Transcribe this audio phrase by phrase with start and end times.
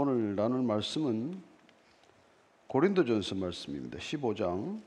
[0.00, 1.42] 오늘 나눌 말씀은
[2.68, 3.98] 고린도전서 말씀입니다.
[3.98, 4.78] 15장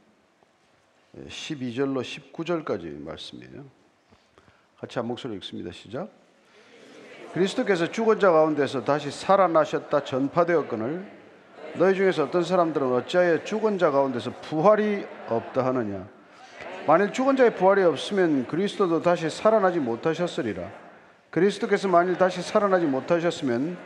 [1.27, 3.65] 12절로 19절까지 말씀이에요.
[4.79, 5.69] 같이 한 목소리 읽습니다.
[5.73, 6.09] 시작.
[7.33, 11.05] 그리스도께서 죽은 자 가운데서 다시 살아나셨다 전파되었거늘
[11.75, 16.07] 너희 중에서 어떤 사람들은 어찌하여 죽은 자 가운데서 부활이 없다 하느냐
[16.87, 20.71] 만일 죽은 자의 부활이 없으면 그리스도도 다시 살아나지 못하셨으리라
[21.31, 23.77] 그리스도께서 만일 다시 살아나지 못하셨으면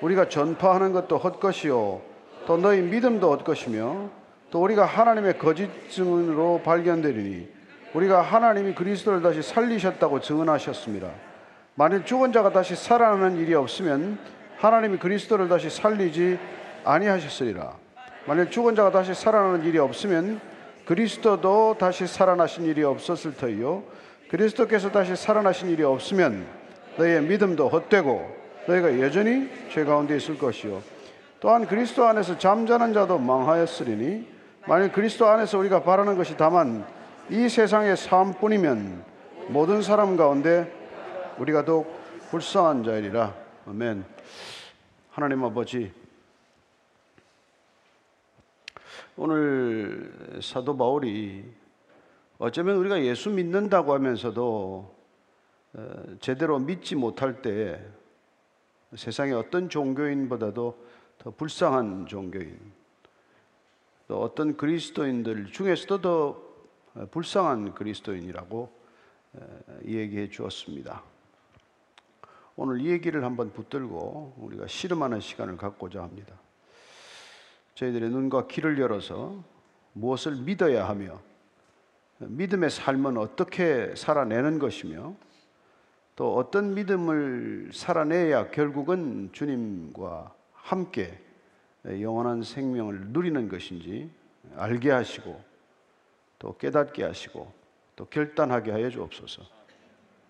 [0.00, 2.02] 우리가 전파하는 것도 헛것이요
[2.46, 4.10] 또 너희 믿음도 헛것이며
[4.50, 7.48] 또 우리가 하나님의 거짓 증언으로 발견되리니
[7.94, 11.10] 우리가 하나님이 그리스도를 다시 살리셨다고 증언하셨습니다.
[11.76, 14.18] 만일 죽은 자가 다시 살아나는 일이 없으면
[14.58, 16.38] 하나님이 그리스도를 다시 살리지
[16.84, 17.76] 아니하셨으리라.
[18.26, 20.40] 만일 죽은 자가 다시 살아나는 일이 없으면
[20.86, 23.82] 그리스도도 다시 살아나신 일이 없었을 터이요.
[24.28, 26.46] 그리스도께서 다시 살아나신 일이 없으면
[26.96, 30.82] 너희의 믿음도 헛되고 너희가 여전히 죄 가운데 있을 것이요.
[31.40, 34.26] 또한 그리스도 안에서 잠자는 자도 망하였으리니
[34.66, 36.86] 만일 그리스도 안에서 우리가 바라는 것이 다만
[37.28, 39.04] 이 세상의 삶뿐이면
[39.48, 40.72] 모든 사람 가운데
[41.38, 41.86] 우리가 더욱
[42.30, 43.34] 불쌍한 자이리라.
[43.66, 44.04] 아멘.
[45.10, 45.92] 하나님 아버지,
[49.16, 50.12] 오늘
[50.42, 51.44] 사도 바울이
[52.38, 54.94] 어쩌면 우리가 예수 믿는다고 하면서도
[55.74, 57.80] 어, 제대로 믿지 못할 때
[58.96, 60.84] 세상의 어떤 종교인보다도
[61.18, 62.58] 더 불쌍한 종교인,
[64.08, 68.70] 또 어떤 그리스도인들 중에서도 더 불쌍한 그리스도인이라고
[69.86, 71.02] 얘기해 주었습니다.
[72.56, 76.34] 오늘 이 얘기를 한번 붙들고 우리가 씨름하는 시간을 갖고자 합니다.
[77.74, 79.42] 저희들의 눈과 귀를 열어서
[79.94, 81.20] 무엇을 믿어야 하며
[82.18, 85.14] 믿음의 삶은 어떻게 살아내는 것이며
[86.16, 91.18] 또 어떤 믿음을 살아내야 결국은 주님과 함께
[91.84, 94.10] 영원한 생명을 누리는 것인지
[94.56, 95.42] 알게 하시고
[96.38, 97.52] 또 깨닫게 하시고
[97.96, 99.42] 또 결단하게 하여 주옵소서.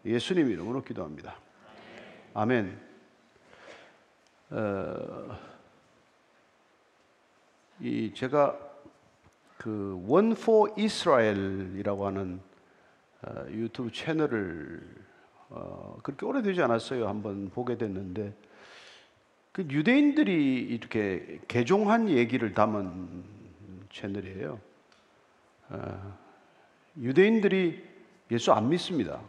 [0.05, 1.37] 예수님 이름으로 기도합니다.
[2.35, 2.79] 아멘.
[4.51, 5.39] 어,
[7.81, 8.59] 이 제가
[9.57, 12.41] 그 원포 이스라엘이라고 하는
[13.23, 15.04] 어, 유튜브 채널을
[15.57, 17.09] 어, 그렇게 오래되지 않았어요.
[17.09, 18.35] 한번 보게 됐는데
[19.53, 23.23] 그 유대인들이 이렇게 개종한 얘기를 담은
[23.93, 24.61] 채널이에요.
[25.69, 26.19] 어,
[27.01, 27.85] 유대인들이
[28.33, 29.21] 예수 안 믿습니다.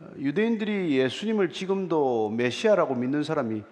[0.00, 3.62] 어, 유대인들이 예수님을 지금도 메시아라고 믿는 사람이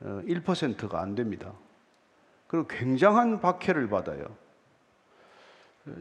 [0.00, 1.52] 1%가 안 됩니다.
[2.46, 4.26] 그리고 굉장한 박해를 받아요.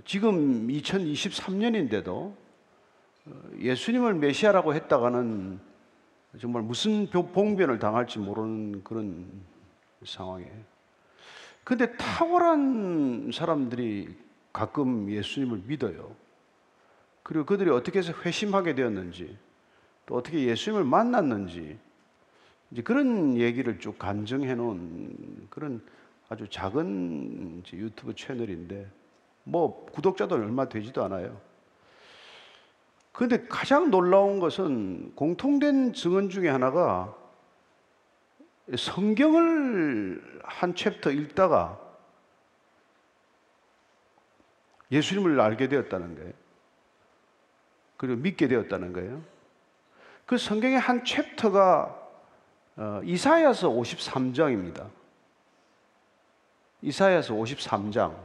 [0.06, 2.34] 지금 2023년인데도
[3.60, 5.60] 예수님을 메시아라고 했다가는
[6.40, 9.28] 정말 무슨 봉변을 당할지 모르는 그런
[10.04, 10.72] 상황이에요.
[11.64, 14.16] 근데 탁월한 사람들이
[14.52, 16.16] 가끔 예수님을 믿어요.
[17.24, 19.38] 그리고 그들이 어떻게 해서 회심하게 되었는지,
[20.06, 21.78] 또 어떻게 예수님을 만났는지,
[22.72, 25.82] 이제 그런 얘기를 쭉 간증해 놓은 그런
[26.30, 28.90] 아주 작은 유튜브 채널인데,
[29.44, 31.40] 뭐 구독자도 얼마 되지도 않아요.
[33.12, 37.16] 그런데 가장 놀라운 것은 공통된 증언 중에 하나가
[38.76, 41.80] 성경을 한 챕터 읽다가
[44.92, 46.34] 예수님을 알게 되었다는 거예요.
[47.98, 49.22] 그리고 믿게 되었다는 거예요.
[50.26, 51.98] 그 성경의 한 챕터가
[52.78, 54.90] 어, 이사야서 53장입니다.
[56.82, 58.16] 이사야서 53장.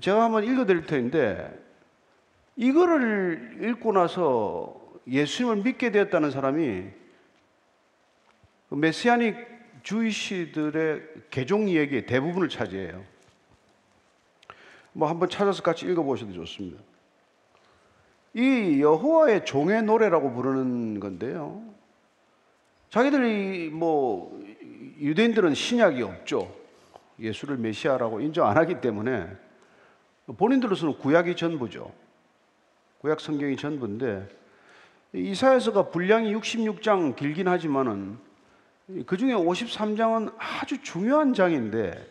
[0.00, 1.52] 제가 한번 읽어 드릴 텐데
[2.56, 6.84] 이거를 읽고 나서 예수님을 믿게 되었다는 사람이
[8.68, 9.36] 메시아닉
[9.82, 13.04] 주이시들의 개종 이야기의 대부분을 차지해요.
[14.92, 16.82] 뭐 한번 찾아서 같이 읽어보셔도 좋습니다.
[18.34, 21.62] 이 여호와의 종의 노래라고 부르는 건데요.
[22.90, 24.38] 자기들이 뭐
[25.00, 26.54] 유대인들은 신약이 없죠.
[27.18, 29.28] 예수를 메시아라고 인정 안 하기 때문에
[30.36, 31.92] 본인들로서는 구약이 전부죠.
[33.02, 34.28] 구약 성경이 전부인데
[35.12, 38.16] 이사야서가 분량이 66장 길긴 하지만은
[39.06, 42.08] 그 중에 53장은 아주 중요한 장인데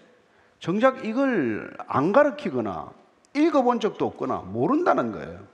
[0.60, 2.94] 정작 이걸 안 가르치거나
[3.34, 5.48] 읽어본 적도 없거나 모른다는 거예요.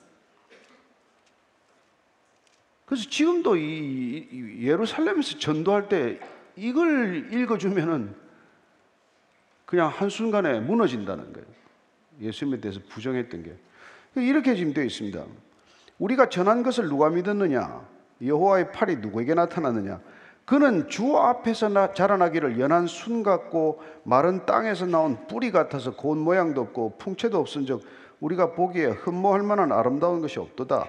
[2.86, 6.20] 그래서 지금도 이 예루살렘에서 전도할 때
[6.56, 8.16] 이걸 읽어주면은
[9.68, 11.48] 그냥 한순간에 무너진다는 거예요.
[12.22, 13.56] 예수님에 대해서 부정했던 게.
[14.22, 15.24] 이렇게 지금 되어 있습니다.
[16.00, 17.82] 우리가 전한 것을 누가 믿었느냐?
[18.24, 20.00] 여호와의 팔이 누구에게 나타났느냐?
[20.46, 26.62] 그는 주 앞에서 나, 자라나기를 연한 순 같고 마른 땅에서 나온 뿌리 같아서 고운 모양도
[26.62, 27.82] 없고 풍채도 없은즉
[28.22, 30.88] 우리가 보기에 흠모할 만한 아름다운 것이 없도다.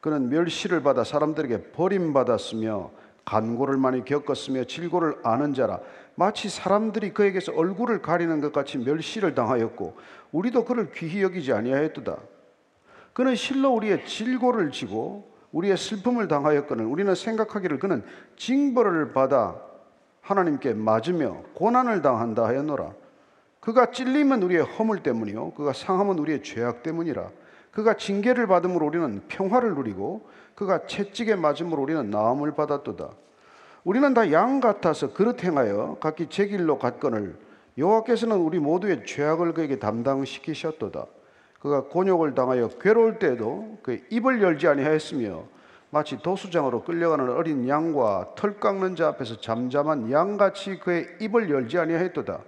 [0.00, 2.90] 그는 멸시를 받아 사람들에게 버림받았으며
[3.24, 5.80] 간고를 많이 겪었으며 질고를 아는 자라
[6.14, 9.96] 마치 사람들이 그에게서 얼굴을 가리는 것 같이 멸시를 당하였고
[10.32, 12.16] 우리도 그를 귀히 여기지 아니하였도다.
[13.12, 18.04] 그는 실로 우리의 질고를 지고 우리의 슬픔을 당하였거늘 우리는 생각하기를 그는
[18.36, 19.56] 징벌을 받아
[20.20, 22.92] 하나님께 맞으며 고난을 당한다 하였노라.
[23.58, 27.30] 그가 찔림은 우리의 허물 때문이요 그가 상함은 우리의 죄악 때문이라.
[27.72, 33.10] 그가 징계를 받음으로 우리는 평화를 누리고 그가 채찍에 맞음으로 우리는 나음을 받았도다.
[33.84, 37.36] 우리는 다 양 같아서 그릇 행하여 각기 제 길로 갔거늘
[37.78, 41.06] 여호와께서는 우리 모두의 죄악을 그에게 담당시키셨도다.
[41.60, 45.44] 그가 곤욕을 당하여 괴로울 때에도 그 입을 열지 아니하였으며
[45.90, 52.40] 마치 도수장으로 끌려가는 어린 양과 털 깎는 자 앞에서 잠잠한 양같이 그의 입을 열지 아니하였도다.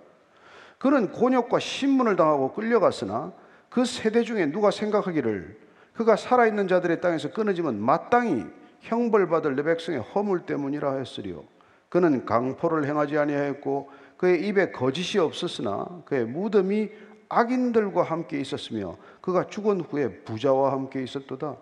[0.79, 3.33] 그는 곤욕과 신문을 당하고 끌려갔으나
[3.69, 5.59] 그 세대 중에 누가 생각하기를
[5.95, 8.47] 그가 살아있는 자들의 땅에서 끊어지면 마땅히
[8.81, 11.45] 형벌받을 내 백성의 허물 때문이라 하였으리요.
[11.89, 16.91] 그는 강포를 행하지 아니하였고 그의 입에 거짓이 없었으나 그의 무덤이
[17.33, 21.57] 악인들과 함께 있었으며 그가 죽은 후에 부자와 함께 있었도다.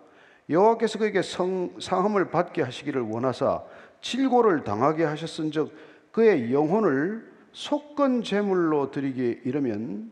[0.49, 3.63] 여호와께서 그에게 성, 상함을 받게 하시기를 원하사
[4.01, 5.71] 질고를 당하게 하셨은즉
[6.11, 10.11] 그의 영혼을 속건 제물로 드리게 이르면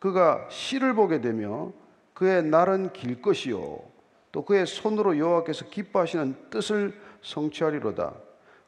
[0.00, 1.72] 그가 시를 보게 되며
[2.12, 3.78] 그의 날은 길 것이요
[4.32, 6.92] 또 그의 손으로 여호와께서 기뻐하시는 뜻을
[7.22, 8.14] 성취하리로다.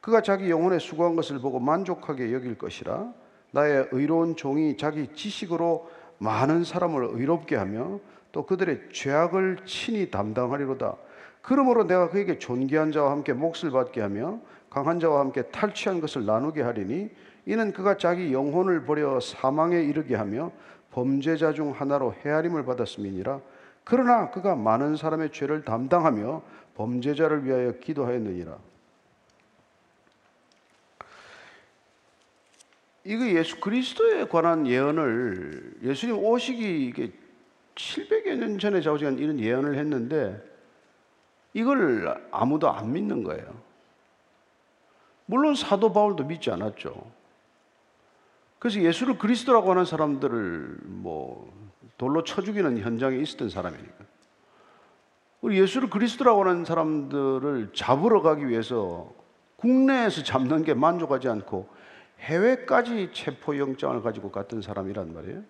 [0.01, 3.13] 그가 자기 영혼에 수고한 것을 보고 만족하게 여길 것이라.
[3.51, 7.99] 나의 의로운 종이 자기 지식으로 많은 사람을 의롭게 하며
[8.31, 10.95] 또 그들의 죄악을 친히 담당하리로다.
[11.41, 16.61] 그러므로 내가 그에게 존귀한 자와 함께 몫을 받게 하며 강한 자와 함께 탈취한 것을 나누게
[16.61, 17.09] 하리니
[17.45, 20.51] 이는 그가 자기 영혼을 버려 사망에 이르게 하며
[20.91, 23.39] 범죄자 중 하나로 헤아림을 받았음이니라.
[23.83, 26.43] 그러나 그가 많은 사람의 죄를 담당하며
[26.75, 28.68] 범죄자를 위하여 기도하였느니라.
[33.09, 37.11] 이거 예수 그리스도에 관한 예언을 예수님 오시기 이게
[37.73, 40.39] 700여 년 전에 자우지간 이런 예언을 했는데
[41.55, 43.59] 이걸 아무도 안 믿는 거예요.
[45.25, 47.11] 물론 사도 바울도 믿지 않았죠.
[48.59, 51.51] 그래서 예수를 그리스도라고 하는 사람들을 뭐
[51.97, 54.05] 돌로 쳐 죽이는 현장에 있었던 사람이니까.
[55.41, 59.11] 우리 예수를 그리스도라고 하는 사람들을 잡으러 가기 위해서
[59.55, 61.78] 국내에서 잡는 게 만족하지 않고
[62.19, 65.41] 해외까지 체포영장을 가지고 갔던 사람이란 말이에요.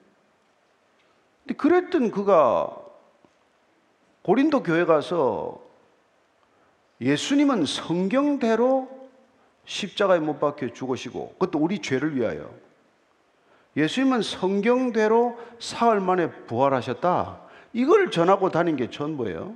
[1.44, 2.78] 근데 그랬던 그가
[4.22, 5.62] 고린도 교회 가서
[7.02, 8.90] 예수님은 성경대로
[9.66, 12.52] 십자가에 못 박혀 죽으시고 그것도 우리 죄를 위하여
[13.78, 17.40] 예수님은 성경대로 사흘 만에 부활하셨다.
[17.74, 19.56] 이걸 전하고 다닌 게 전부예요.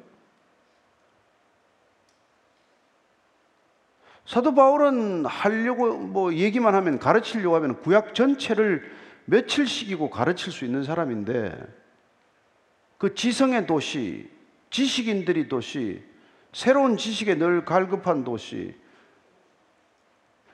[4.25, 8.89] 사도 바울은 하려고 뭐 얘기만 하면 가르치려고 하면 구약 전체를
[9.25, 11.55] 며칠씩이고 가르칠 수 있는 사람인데
[12.97, 14.29] 그 지성의 도시,
[14.69, 16.01] 지식인들이 도시,
[16.53, 18.73] 새로운 지식에 늘 갈급한 도시,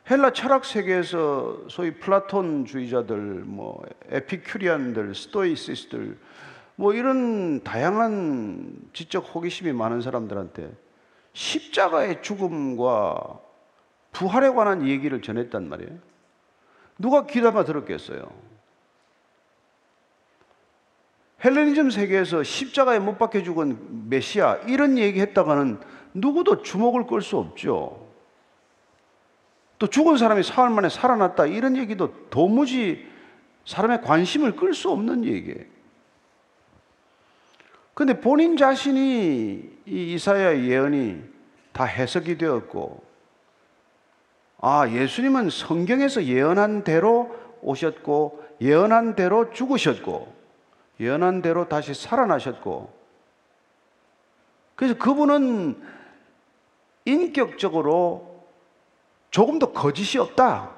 [0.10, 6.18] 헬라 철학 세계에서 소위 플라톤주의자들, 뭐 에피큐리안들, 스토이시스들,
[6.76, 10.72] 뭐 이런 다양한 지적 호기심이 많은 사람들한테
[11.34, 13.49] 십자가의 죽음과
[14.12, 15.98] 부활에 관한 얘기를 전했단 말이에요.
[16.98, 18.30] 누가 귀담아 들었겠어요?
[21.44, 25.80] 헬레니즘 세계에서 십자가에 못 박혀 죽은 메시아 이런 얘기 했다가는
[26.14, 28.08] 누구도 주목을 끌 수 없죠.
[29.78, 33.08] 또 죽은 사람이 사흘 만에 살아났다 이런 얘기도 도무지
[33.66, 35.64] 사람의 관심을 끌 수 없는 얘기예요.
[37.94, 41.22] 근데 본인 자신이 이 이사야 예언이
[41.72, 43.09] 다 해석이 되었고
[44.62, 50.36] 아, 예수님은 성경에서 예언한 대로 오셨고 예언한 대로 죽으셨고
[51.00, 52.94] 예언한 대로 다시 살아나셨고
[54.76, 55.82] 그래서 그분은
[57.06, 58.46] 인격적으로
[59.32, 60.72] 조금 더 거짓이 없다.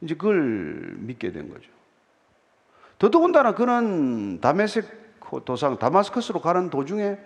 [0.00, 1.68] 이제 그걸 믿게 된 거죠.
[2.98, 5.08] 더더군다나 그는 다메섹
[5.44, 7.18] 도상 다마스커스로 가는 도중에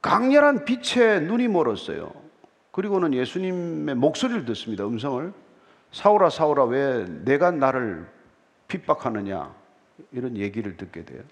[0.00, 2.21] 강렬한 빛에 눈이 멀었어요.
[2.72, 4.84] 그리고는 예수님의 목소리를 듣습니다.
[4.84, 5.32] 음성을
[5.92, 8.08] 사오라 사오라 왜 내가 나를
[8.66, 9.54] 핍박하느냐
[10.10, 11.22] 이런 얘기를 듣게 돼요.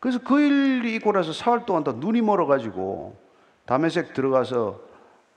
[0.00, 3.16] 그래서 그 일이 있고 나서 사흘 동안 다 눈이 멀어가지고
[3.64, 4.78] 담에색 들어가서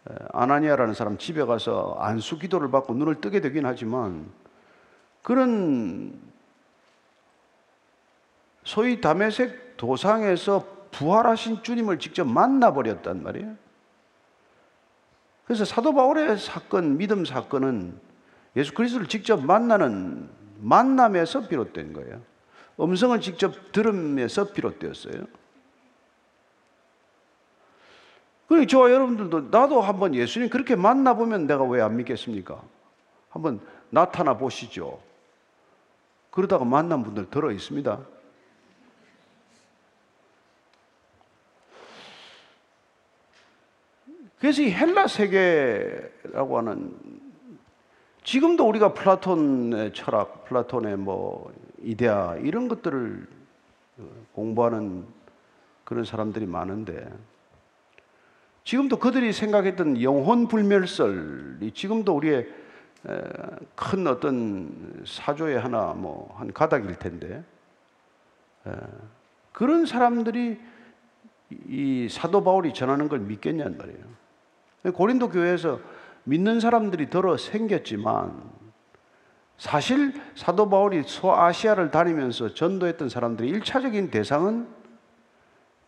[0.09, 4.29] 에, 아나니아라는 사람 집에 가서 안수 기도를 받고 눈을 뜨게 되긴 하지만
[5.21, 6.19] 그런
[8.65, 13.55] 소위 담에색 도상에서 부활하신 주님을 직접 만나버렸단 말이에요.
[15.45, 17.99] 그래서 사도 바울의 사건, 믿음 사건은
[18.55, 20.29] 예수 그리스도를 직접 만나는
[20.59, 22.21] 만남에서 비롯된 거예요.
[22.79, 25.25] 음성을 직접 들으면서 비롯되었어요.
[28.47, 32.61] 그러니 저와 여러분들도 나도 한번 예수님 그렇게 만나보면 내가 왜 안 믿겠습니까?
[33.29, 34.99] 한번 나타나 보시죠.
[36.31, 37.99] 그러다가 만난 분들 들어 있습니다.
[44.39, 46.95] 그래서 이 헬라 세계라고 하는
[48.23, 51.51] 지금도 우리가 플라톤의 철학, 플라톤의 뭐
[51.81, 53.27] 이데아 이런 것들을
[54.33, 55.05] 공부하는
[55.83, 57.09] 그런 사람들이 많은데
[58.63, 62.47] 지금도 그들이 생각했던 영혼 불멸설이 지금도 우리의
[63.75, 67.43] 큰 어떤 사조의 하나 뭐 한 가닥일 텐데
[69.53, 70.59] 그런 사람들이
[71.69, 74.26] 이 사도 바울이 전하는 걸 믿겠냐는 말이에요.
[74.93, 75.79] 고린도 교회에서
[76.23, 78.57] 믿는 사람들이 들어 생겼지만
[79.57, 84.67] 사실 사도 바울이 소아시아를 다니면서 전도했던 사람들의 일차적인 대상은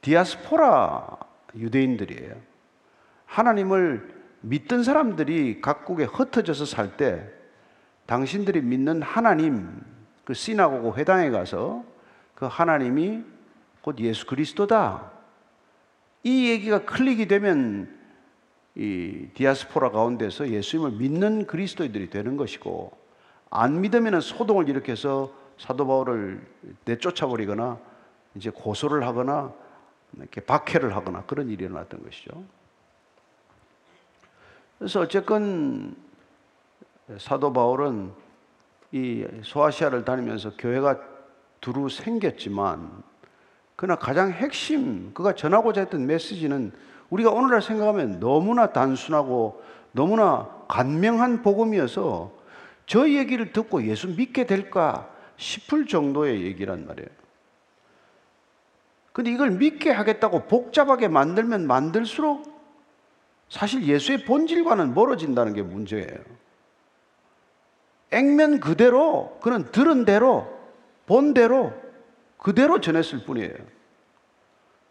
[0.02, 1.18] 디아스포라
[1.56, 2.36] 유대인들이에요.
[3.26, 7.30] 하나님을 믿던 사람들이 각국에 흩어져서 살 때
[8.06, 9.84] 당신들이 믿는 하나님
[10.26, 11.84] 그 시나고고 회당에 가서
[12.34, 13.24] 그 하나님이
[13.82, 15.12] 곧 예수 그리스도다.
[16.24, 17.99] 이 얘기가 클릭이 되면
[18.80, 22.98] 이 디아스포라 가운데서 예수님을 믿는 그리스도인들이 되는 것이고
[23.50, 26.42] 안 믿으면 소동을 일으켜서 사도 바울을
[26.86, 27.78] 내쫓아 버리거나
[28.36, 29.52] 이제 고소를 하거나
[30.16, 32.42] 이렇게 박해를 하거나 그런 일이 일어났던 것이죠.
[34.78, 35.98] 그래서 어쨌건
[37.18, 38.14] 사도 바울은
[38.94, 41.02] 이 소아시아를 다니면서 교회가
[41.60, 43.04] 두루 생겼지만
[43.76, 46.72] 그러나 가장 핵심 그가 전하고자 했던 메시지는
[47.10, 49.62] 우리가 오늘날 생각하면 너무나 단순하고
[49.92, 52.32] 너무나 간명한 복음이어서
[52.86, 57.10] 저 얘기를 듣고 예수 믿게 될까 싶을 정도의 얘기란 말이에요.
[59.12, 62.60] 근데 이걸 믿게 하겠다고 복잡하게 만들면 만들수록
[63.50, 66.20] 사실 예수의 본질과는 멀어진다는 게 문제예요.
[68.12, 70.48] 액면 그대로, 그는 들은 대로,
[71.06, 71.74] 본 대로,
[72.38, 73.54] 그대로 전했을 뿐이에요.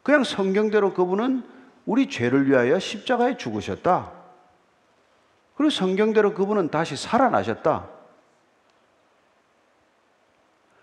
[0.02, 1.42] 그냥 성경대로 그분은
[1.88, 4.12] 우리 죄를 위하여 십자가에 죽으셨다.
[5.57, 7.88] 그리고 성경대로 그분은 다시 살아나셨다.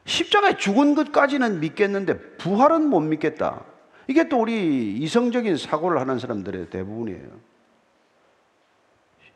[0.06, 3.64] 십자가에 죽은 것까지는 믿겠는데 부활은 못 믿겠다.
[4.08, 7.30] 이게 또 우리 이성적인 사고를 하는 사람들의 대부분이에요.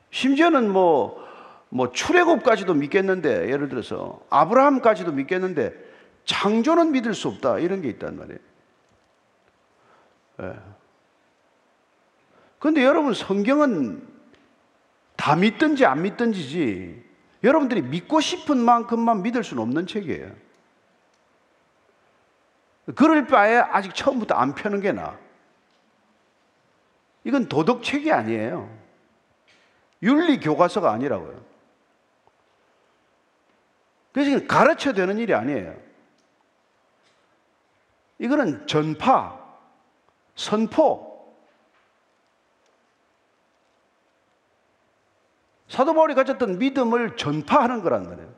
[0.09, 1.23] 심지어는 뭐,
[1.69, 5.71] 뭐 출애굽까지도 믿겠는데 예를 들어서 아브라함까지도 믿겠는데
[6.25, 8.39] 창조는 믿을 수 없다 이런 게 있단 말이에요.
[10.41, 10.78] 예.
[12.59, 14.07] 그런데 여러분 성경은
[15.15, 17.03] 다 믿든지 안 믿든지지
[17.43, 20.33] 여러분들이 믿고 싶은 만큼만 믿을 수는 없는 책이에요.
[22.95, 25.17] 그럴 바에 아직 처음부터 안 펴는 게 나아.
[27.23, 28.69] 이건 도덕책이 아니에요.
[30.01, 31.43] 윤리 교과서가 아니라고요.
[34.11, 35.77] 그래서 가르쳐야 되는 일이 아니에요.
[38.17, 39.37] 이거는 전파,
[40.35, 41.08] 선포.
[45.69, 48.29] 사도 바울이 가졌던 믿음을 전파하는 거란 말이에요.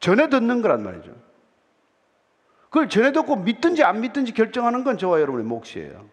[0.00, 1.14] 전해 듣는 거란 말이죠.
[2.64, 6.04] 그걸 전해 듣고 믿든지 안 믿든지 결정하는 건 저와 여러분의 몫이에요.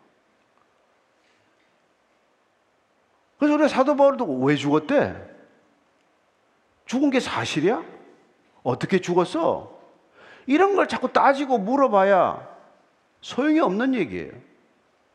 [3.37, 5.31] 그래서 우리가 사도 바울도 왜 죽었대?
[6.85, 7.83] 죽은 게 사실이야?
[8.61, 9.77] 어떻게 죽었어?
[10.45, 12.47] 이런 걸 자꾸 따지고 물어봐야
[13.21, 14.31] 소용이 없는 얘기예요.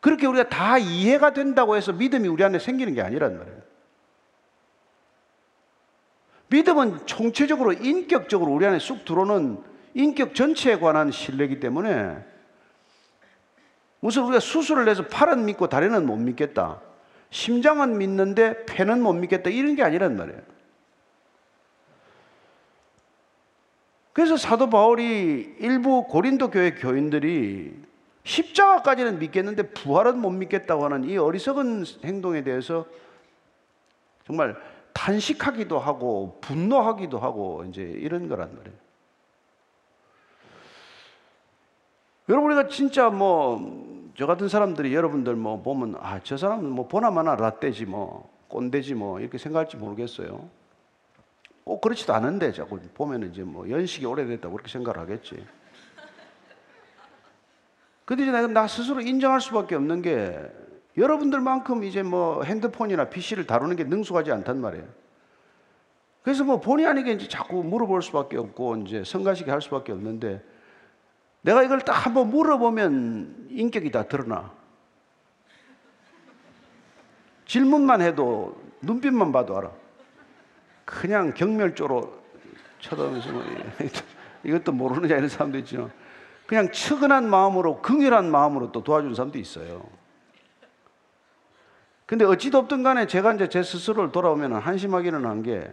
[0.01, 3.68] 그렇게 우리가 다 이해가 된다고 해서 믿음이 우리 안에 생기는 게 아니란 말이에요.
[6.51, 9.63] 믿음은 총체적으로 인격적으로 우리 안에 쑥 들어오는
[9.95, 12.17] 인격 전체에 관한 신뢰이기 때문에
[14.01, 16.81] 무슨 우리가 수술을 해서 팔은 믿고 다리는 못 믿겠다.
[17.31, 19.51] 심장은 믿는데 폐는 못 믿겠다.
[19.51, 20.41] 이런 게 아니란 말이에요.
[24.13, 27.73] 그래서 사도 바울이 일부 고린도 교회 교인들이
[28.25, 32.87] 십자가까지는 믿겠는데 부활은 못 믿겠다고 하는 이 어리석은 행동에 대해서
[34.27, 34.57] 정말
[34.99, 38.77] 탄식하기도 하고 분노하기도 하고 이제 이런 거란 말이에요.
[42.29, 43.89] 여러분 우리가 진짜 뭐
[44.19, 49.21] 저 같은 사람들이 여러분들 뭐 보면 아 저 사람은 뭐 보나마나 라떼지 뭐 꼰대지 뭐
[49.21, 50.51] 이렇게 생각할지 모르겠어요.
[51.63, 55.47] 꼭 그렇지도 않은데 자꾸 보면 이제 뭐 연식이 오래됐다고 그렇게 생각을 하겠지.
[58.05, 60.51] 근데 이제 내가 나 스스로 인정할 수밖에 없는 게
[60.99, 64.87] 여러분들만큼 이제 뭐 핸드폰이나 PC를 다루는 게 능숙하지 않단 말이에요.
[66.23, 70.45] 그래서 뭐 본의 아니게 이제 자꾸 물어볼 수밖에 없고 이제 성가시게 할 수밖에 없는데
[71.43, 74.53] 내가 이걸 딱 한번 물어보면 인격이 다 드러나.
[77.47, 79.71] 질문만 해도 눈빛만 봐도 알아.
[80.85, 82.19] 그냥 경멸조로
[82.81, 83.43] 쳐다보면서 뭐
[84.45, 85.91] 이것도 모르느냐 이런 사람도 있지만
[86.47, 89.87] 그냥 측은한 마음으로 긍휼한 마음으로 또 도와주는 사람도 있어요.
[92.09, 95.71] 근데 어찌도 없든 간에 제가 이제 제 스스로를 돌아오면 한심하기는 한 게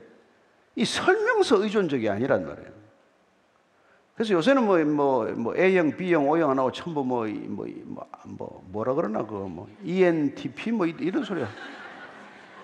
[0.75, 2.69] 이 설명서 의존적이 아니란 말이에요.
[4.13, 8.63] 그래서 요새는 뭐, 뭐, 뭐 A형, B형, O형 안 하고 전부 뭐, 뭐, 뭐, 뭐
[8.71, 11.47] 뭐라 그러나, 그 뭐, ENTP 뭐 이런 소리야.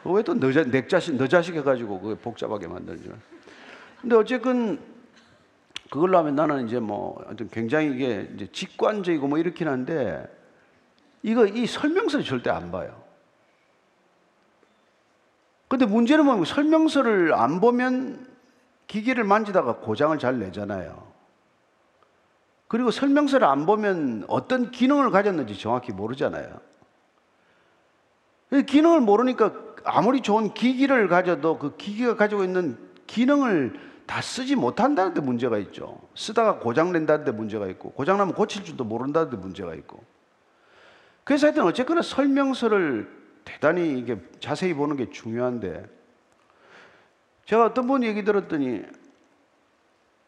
[0.03, 3.09] 왜 또 너, 내 자식, 너 자식 해가지고 그 복잡하게 만들지.
[4.01, 4.79] 근데 어쨌든
[5.89, 10.25] 그걸로 하면 나는 이제 뭐, 굉장히 이게 직관적이고 뭐 이렇긴 한데
[11.23, 13.00] 이거 이 설명서를 절대 안 봐요.
[15.71, 18.27] 근데 문제는 뭐냐면 설명서를 안 보면
[18.87, 21.01] 기계를 만지다가 고장을 잘 내잖아요.
[22.67, 26.59] 그리고 설명서를 안 보면 어떤 기능을 가졌는지 정확히 모르잖아요.
[28.67, 29.53] 기능을 모르니까
[29.85, 36.01] 아무리 좋은 기기를 가져도 그 기기가 가지고 있는 기능을 다 쓰지 못한다는 데 문제가 있죠.
[36.15, 40.03] 쓰다가 고장낸다는 데 문제가 있고, 고장나면 고칠 줄도 모른다는 데 문제가 있고.
[41.23, 45.85] 그래서 하여튼 어쨌거나 설명서를 대단히 이게 자세히 보는 게 중요한데
[47.45, 48.83] 제가 어떤 분 얘기 들었더니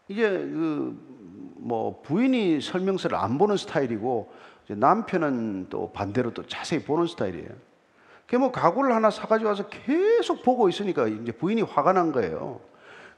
[0.07, 4.31] 이제 그뭐 부인이 설명서를 안 보는 스타일이고
[4.67, 7.49] 남편은 또 반대로 또 자세히 보는 스타일이에요.
[8.27, 12.61] 그뭐 가구를 하나 사가지고 와서 계속 보고 있으니까 이제 부인이 화가 난 거예요.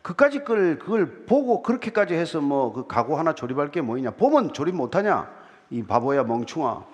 [0.01, 4.11] 그까지 걸 그걸 보고 그렇게까지 해서 뭐 그 가구 하나 조립할 게 뭐냐?
[4.11, 5.31] 보면 조립 못하냐?
[5.71, 6.85] 이 바보야 멍충아.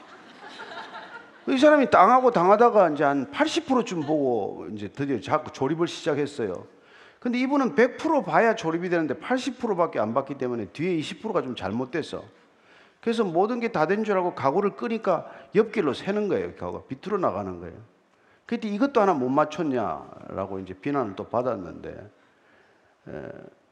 [1.48, 6.66] 이 사람이 당하고 당하다가 이제 한 80%쯤 보고 이제 드디어 자꾸 조립을 시작했어요.
[7.20, 12.24] 근데 이분은 100% 봐야 조립이 되는데 80%밖에 안 봤기 때문에 뒤에 20%가 좀 잘못됐어.
[13.02, 15.26] 그래서 모든 게 다 된 줄 알고 가구를 끄니까
[15.56, 16.56] 옆길로 새는 거예요.
[16.56, 17.76] 가구가 비틀어 나가는 거예요.
[18.46, 23.12] 그때 이것도 하나 못 맞췄냐라고 이제 비난을 또 받았는데, 에,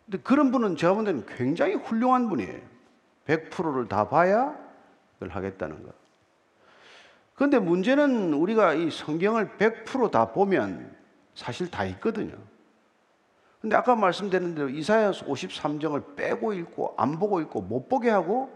[0.05, 2.59] 근데 그런 분은 제가 본 때는 굉장히 훌륭한 분이에요.
[3.27, 4.55] 100%를 다 봐야
[5.15, 5.91] 그걸 하겠다는 거.
[7.39, 10.93] 그런데 문제는 우리가 이 성경을 100%다 보면
[11.33, 12.35] 사실 다 있거든요.
[13.61, 18.51] 근데 아까 말씀드린 대로 이사야서 53장을 빼고 읽고 안 보고 읽고 못 보게 하고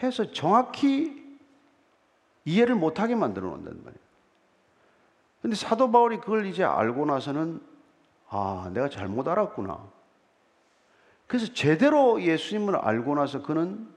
[0.00, 1.24] 해서 정확히
[2.44, 4.04] 이해를 못하게 만들어 놓는단 말이에요.
[5.42, 7.60] 근데 사도 바울이 그걸 이제 알고 나서는
[8.28, 9.84] 아, 내가 잘못 알았구나.
[11.26, 13.88] 그래서 제대로 예수님을 알고 나서 그는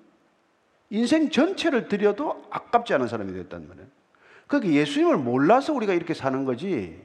[0.89, 3.96] 인생 전체를 들여도 아깝지 않은 사람이 됐단 말이에요.
[4.47, 7.01] 그러니까 예수님을 몰라서 우리가 이렇게 사는 거지.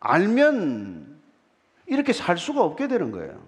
[0.00, 1.20] 알면
[1.86, 3.40] 이렇게 살 수가 없게 되는 거예요.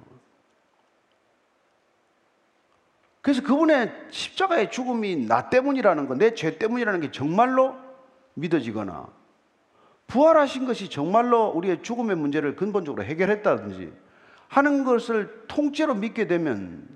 [3.21, 7.75] 그래서 그분의 십자가의 죽음이 나 때문이라는 거, 내 죄 때문이라는 게 정말로
[8.35, 9.09] 믿어지거나
[10.09, 13.93] 부활하신 것이 정말로 우리의 죽음의 문제를 근본적으로 해결했다든지
[14.49, 16.87] 하는 것을 통째로 믿게 되면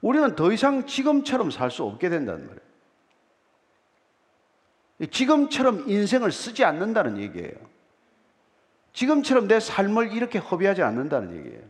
[0.00, 2.65] 우리는 더 이상 지금처럼 살 수 없게 된다는 말이에요.
[5.10, 7.52] 지금처럼 인생을 쓰지 않는다는 얘기예요.
[8.92, 11.62] 지금처럼 내 삶을 이렇게 허비하지 않는다는 얘기예요.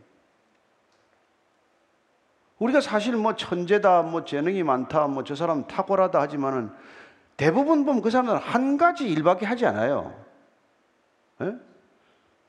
[2.59, 6.71] 우리가 사실 뭐 천재다, 뭐 재능이 많다, 뭐 저 사람 탁월하다 하지만은
[7.35, 10.25] 대부분 보면 그 사람들은 한 가지 일밖에 하지 않아요.
[11.41, 11.55] 예?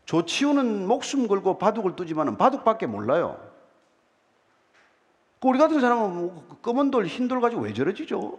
[0.07, 3.39] 조치우는 목숨 걸고 바둑을 두지만은 바둑밖에 몰라요.
[5.41, 8.39] 그 우리 같은 사람은 뭐 검은 돌, 흰 돌 가지고 왜 저러지죠?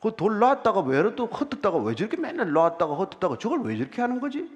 [0.00, 4.50] 그돌 놨다가 왜또 헛듣다가 왜 저렇게 맨날 놨다가 헛듣다가 저걸 왜 저렇게 하는 거지?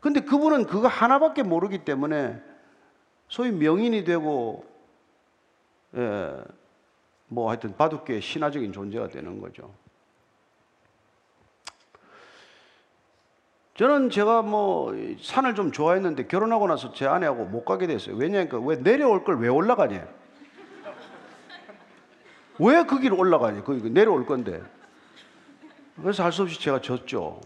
[0.00, 2.40] 근데 그분은 그거 하나밖에 모르기 때문에
[3.28, 4.64] 소위 명인이 되고
[5.96, 6.44] 예,
[7.28, 9.72] 뭐 하여튼 바둑계 신화적인 존재가 되는 거죠.
[13.76, 18.14] 저는 제가 뭐 산을 좀 좋아했는데 결혼하고 나서 제 아내하고 못 가게 됐어요.
[18.14, 20.06] 왜냐니까 왜 내려올 걸 왜 올라가냐?
[22.58, 23.64] 왜그 길을 올라가냐?
[23.64, 24.62] 거기 내려올 건데.
[26.00, 27.40] 그래서 할 수 없이 제가 졌죠.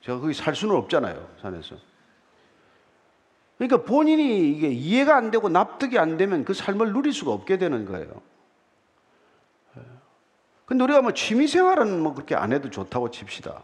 [0.00, 1.76] 제가 거기 살 수는 없잖아요, 산에서.
[3.56, 7.84] 그러니까 본인이 이게 이해가 안 되고 납득이 안 되면 그 삶을 누릴 수가 없게 되는
[7.84, 8.20] 거예요.
[10.64, 13.62] 근데 우리가 뭐 취미 생활은 뭐 그렇게 안 해도 좋다고 칩시다.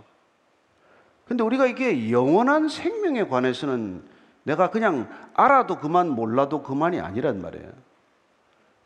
[1.25, 4.03] 근데 우리가 이게 영원한 생명에 관해서는
[4.45, 7.71] 내가 그냥 알아도 그만 몰라도 그만이 아니란 말이에요.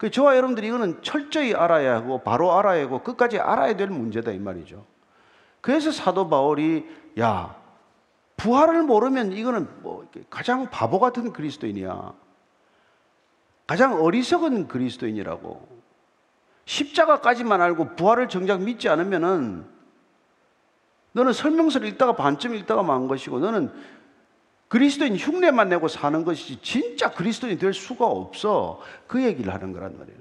[0.02, 4.38] 그 저와 여러분들이 이거는 철저히 알아야 하고 바로 알아야 하고 끝까지 알아야 될 문제다 이
[4.40, 4.84] 말이죠.
[5.60, 6.88] 그래서 사도 바울이
[7.20, 7.54] 야
[8.36, 12.14] 부활을 모르면 이거는 뭐 가장 바보 같은 그리스도인이야.
[13.68, 15.68] 가장 어리석은 그리스도인이라고.
[16.64, 19.64] 십자가까지만 알고 부활을 정작 믿지 않으면은
[21.12, 23.72] 너는 설명서를 읽다가 반쯤 읽다가 만 것이고 너는
[24.72, 28.80] 그리스도인 흉내만 내고 사는 것이지 진짜 그리스도인이 될 수가 없어.
[29.06, 30.18] 그 얘기를 하는 거란 말이에요.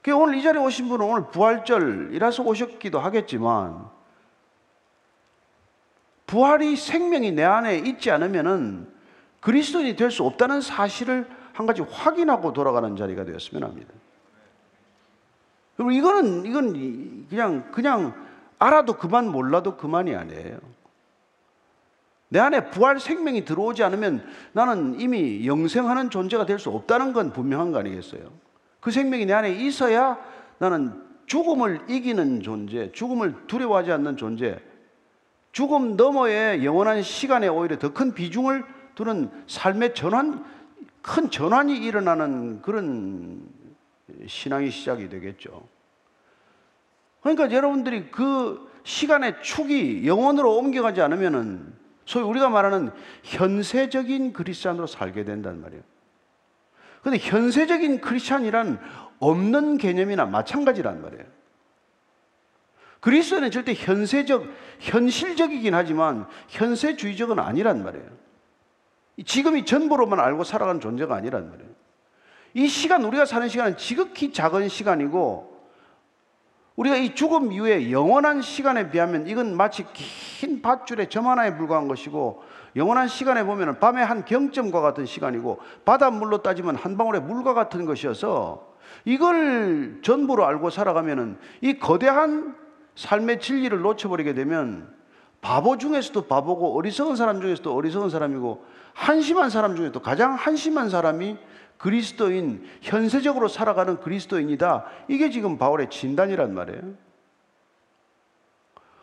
[0.00, 3.84] 그 오늘 이 자리에 오신 분은 오늘 부활절이라서 오셨기도 하겠지만
[6.28, 8.88] 부활이 생명이 내 안에 있지 않으면은
[9.40, 13.92] 그리스도인이 될 수 없다는 사실을 한 가지 확인하고 돌아가는 자리가 되었으면 합니다.
[15.76, 18.14] 그리고 이거는 이건 그냥 그냥
[18.60, 20.58] 알아도 그만 몰라도 그만이 아니에요.
[22.32, 27.72] 내 안에 부활 생명이 들어오지 않으면 나는 이미 영생하는 존재가 될 수 없다는 건 분명한
[27.72, 28.22] 거 아니겠어요?
[28.80, 30.18] 그 생명이 내 안에 있어야
[30.56, 34.58] 나는 죽음을 이기는 존재, 죽음을 두려워하지 않는 존재,
[35.52, 38.64] 죽음 너머의 영원한 시간에 오히려 더 큰 비중을
[38.94, 40.42] 두는 삶의 전환,
[41.02, 43.42] 큰 전환이 일어나는 그런
[44.26, 45.68] 신앙의 시작이 되겠죠.
[47.20, 52.90] 그러니까 여러분들이 그 시간의 축이 영원으로 옮겨가지 않으면은 소위 우리가 말하는
[53.22, 55.82] 현세적인 크리스찬으로 살게 된단 말이에요.
[57.02, 58.80] 근데 현세적인 크리스찬이란
[59.18, 61.24] 없는 개념이나 마찬가지란 말이에요.
[63.00, 64.46] 그리스도는 절대 현세적,
[64.78, 68.06] 현실적이긴 하지만 현세주의적은 아니란 말이에요.
[69.24, 71.70] 지금이 전부로만 알고 살아가는 존재가 아니란 말이에요.
[72.54, 75.51] 이 시간, 우리가 사는 시간은 지극히 작은 시간이고
[76.82, 82.42] 우리가 이 죽음 이후에 영원한 시간에 비하면 이건 마치 긴 밧줄의 점 하나에 불과한 것이고
[82.74, 88.72] 영원한 시간에 보면 밤의 한 경점과 같은 시간이고 바닷물로 따지면 한 방울의 물과 같은 것이어서
[89.04, 92.56] 이걸 전부로 알고 살아가면은 이 거대한
[92.96, 94.92] 삶의 진리를 놓쳐버리게 되면
[95.40, 98.64] 바보 중에서도 바보고 어리석은 사람 중에서도 어리석은 사람이고
[98.94, 101.38] 한심한 사람 중에도 가장 한심한 사람이
[101.82, 104.86] 그리스도인, 현세적으로 살아가는 그리스도인이다.
[105.08, 106.94] 이게 지금 바울의 진단이란 말이에요.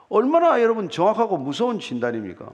[0.08, 2.50] 얼마나 여러분 정확하고 무서운 진단입니까?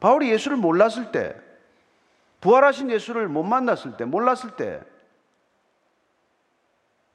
[0.00, 1.36] 바울이 예수를 몰랐을 때,
[2.40, 4.80] 부활하신 예수를 못 만났을 때, 몰랐을 때,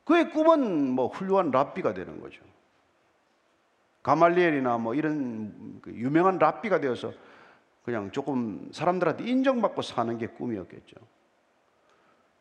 [0.03, 2.43] 그의 꿈은 뭐 훌륭한 랍비가 되는 거죠.
[4.03, 7.13] 가말리엘이나 뭐 이런 그 유명한 랍비가 되어서
[7.83, 10.95] 그냥 조금 사람들한테 인정받고 사는 게 꿈이었겠죠.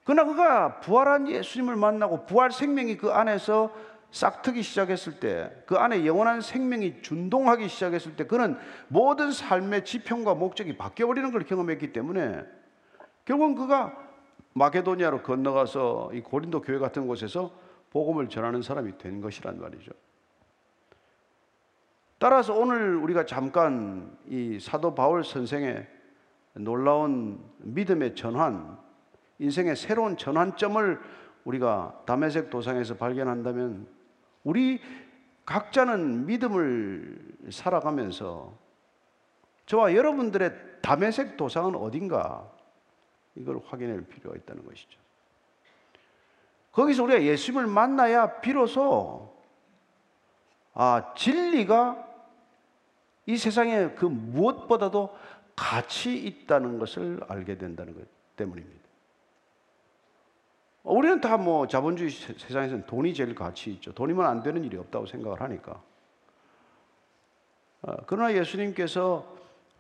[0.04, 3.72] 그러나 그가 부활한 예수님을 만나고 부활 생명이 그 안에서
[4.10, 10.76] 싹트기 시작했을 때, 그 안에 영원한 생명이 준동하기 시작했을 때, 그는 모든 삶의 지평과 목적이
[10.76, 12.42] 바뀌어버리는 걸 경험했기 때문에
[13.24, 13.96] 결국은 그가
[14.54, 17.52] 마케도니아로 건너가서 이 고린도 교회 같은 곳에서
[17.90, 19.92] 복음을 전하는 사람이 된 것이란 말이죠.
[22.20, 25.88] 따라서 오늘 우리가 잠깐 이 사도 바울 선생의
[26.52, 28.78] 놀라운 믿음의 전환,
[29.38, 31.00] 인생의 새로운 전환점을
[31.44, 33.88] 우리가 담에색 도상에서 발견한다면
[34.44, 34.82] 우리
[35.46, 38.52] 각자는 믿음을 살아가면서
[39.64, 42.46] 저와 여러분들의 담에색 도상은 어딘가
[43.34, 45.00] 이걸 확인할 필요가 있다는 것이죠.
[46.72, 49.34] 거기서 우리가 예수님을 만나야 비로소
[50.74, 52.09] 아, 진리가
[53.30, 55.16] 이 세상에 그 무엇보다도
[55.54, 58.02] 가치 있다는 것을 알게 된다는 것
[58.36, 58.80] 때문입니다.
[60.82, 63.92] 우리는 다 뭐 자본주의 세상에서는 돈이 제일 가치 있죠.
[63.92, 65.80] 돈이면 안 되는 일이 없다고 생각을 하니까.
[67.82, 69.26] 어, 그러나 예수님께서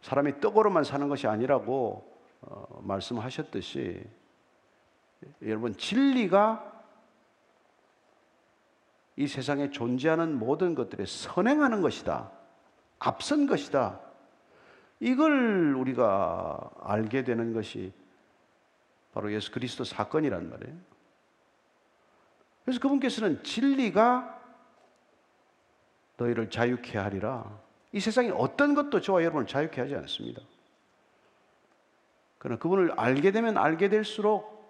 [0.02, 2.08] 사람이 떡으로만 사는 것이 아니라고
[2.42, 4.02] 어, 말씀하셨듯이
[5.42, 6.66] 여러분 진리가
[9.16, 12.39] 이 세상에 존재하는 모든 것들에 선행하는 것이다.
[13.00, 13.98] 앞선 것이다.
[15.00, 17.92] 이걸 우리가 알게 되는 것이
[19.12, 20.76] 바로 예수 그리스도 사건이란 말이에요.
[22.64, 24.38] 그래서 그분께서는 진리가
[26.18, 27.58] 너희를 자유케 하리라.
[27.92, 30.42] 이 세상에 어떤 것도 저와 여러분을 자유케 하지 않습니다.
[32.38, 34.60] 그러나 그분을 알게 되면 알게 될수록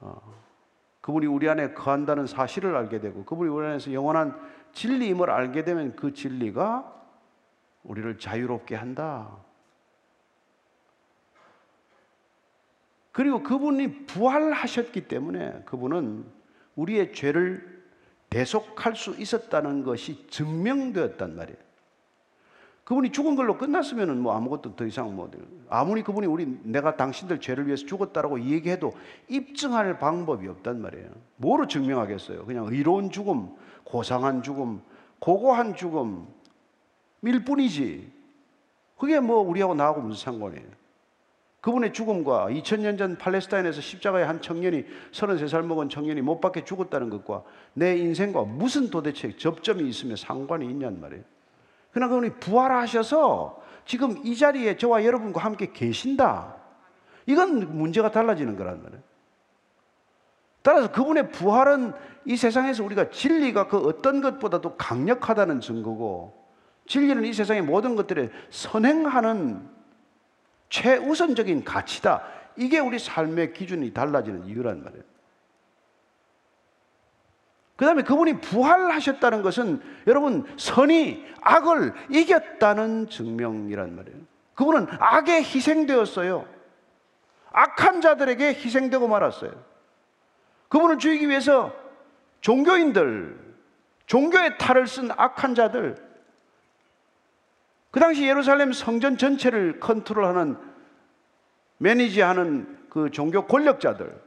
[0.00, 0.34] 어,
[1.02, 4.38] 그분이 우리 안에 거한다는 사실을 알게 되고 그분이 우리 안에서 영원한
[4.74, 6.92] 진리임을 알게 되면 그 진리가
[7.84, 9.36] 우리를 자유롭게 한다.
[13.12, 16.24] 그리고 그분이 부활하셨기 때문에 그분은
[16.74, 17.82] 우리의 죄를
[18.28, 21.64] 대속할 수 있었다는 것이 증명되었단 말이에요.
[22.82, 25.30] 그분이 죽은 걸로 끝났으면 뭐 아무것도 더 이상 뭐
[25.70, 28.92] 아무리 그분이 우리 내가 당신들 죄를 위해서 죽었다라고 얘기해도
[29.28, 31.08] 입증할 방법이 없단 말이에요.
[31.36, 32.44] 뭐로 증명하겠어요?
[32.44, 34.82] 그냥 의로운 죽음, 고상한 죽음,
[35.18, 36.26] 고고한 죽음
[37.20, 38.12] 밀 뿐이지.
[38.98, 40.84] 그게 뭐 우리하고 나하고 무슨 상관이에요?
[41.64, 47.42] 그분의 죽음과 2000년 전 팔레스타인에서 십자가의 한 청년이 33살 먹은 청년이 못 박혀 죽었다는 것과
[47.72, 51.24] 내 인생과 무슨 도대체 접점이 있으며 상관이 있냔 말이에요.
[51.90, 56.56] 그러나 그분이 부활하셔서 지금 이 자리에 저와 여러분과 함께 계신다.
[57.24, 59.02] 이건 문제가 달라지는 거란 말이에요.
[60.64, 61.92] 따라서 그분의 부활은
[62.24, 66.42] 이 세상에서 우리가 진리가 그 어떤 것보다도 강력하다는 증거고
[66.86, 69.68] 진리는 이 세상의 모든 것들에 선행하는
[70.70, 72.22] 최우선적인 가치다.
[72.56, 75.04] 이게 우리 삶의 기준이 달라지는 이유란 말이에요.
[77.76, 84.18] 그 다음에 그분이 부활하셨다는 것은 여러분 선이 악을 이겼다는 증명이란 말이에요.
[84.54, 86.46] 그분은 악에 희생되었어요.
[87.52, 89.73] 악한 자들에게 희생되고 말았어요.
[90.74, 91.72] 그분을 죽이기 위해서
[92.40, 93.38] 종교인들,
[94.06, 95.94] 종교의 탈을 쓴 악한 자들,
[97.92, 100.56] 그 당시 예루살렘 성전 전체를 컨트롤하는
[101.78, 104.20] 매니지하는 그 종교 권력자들,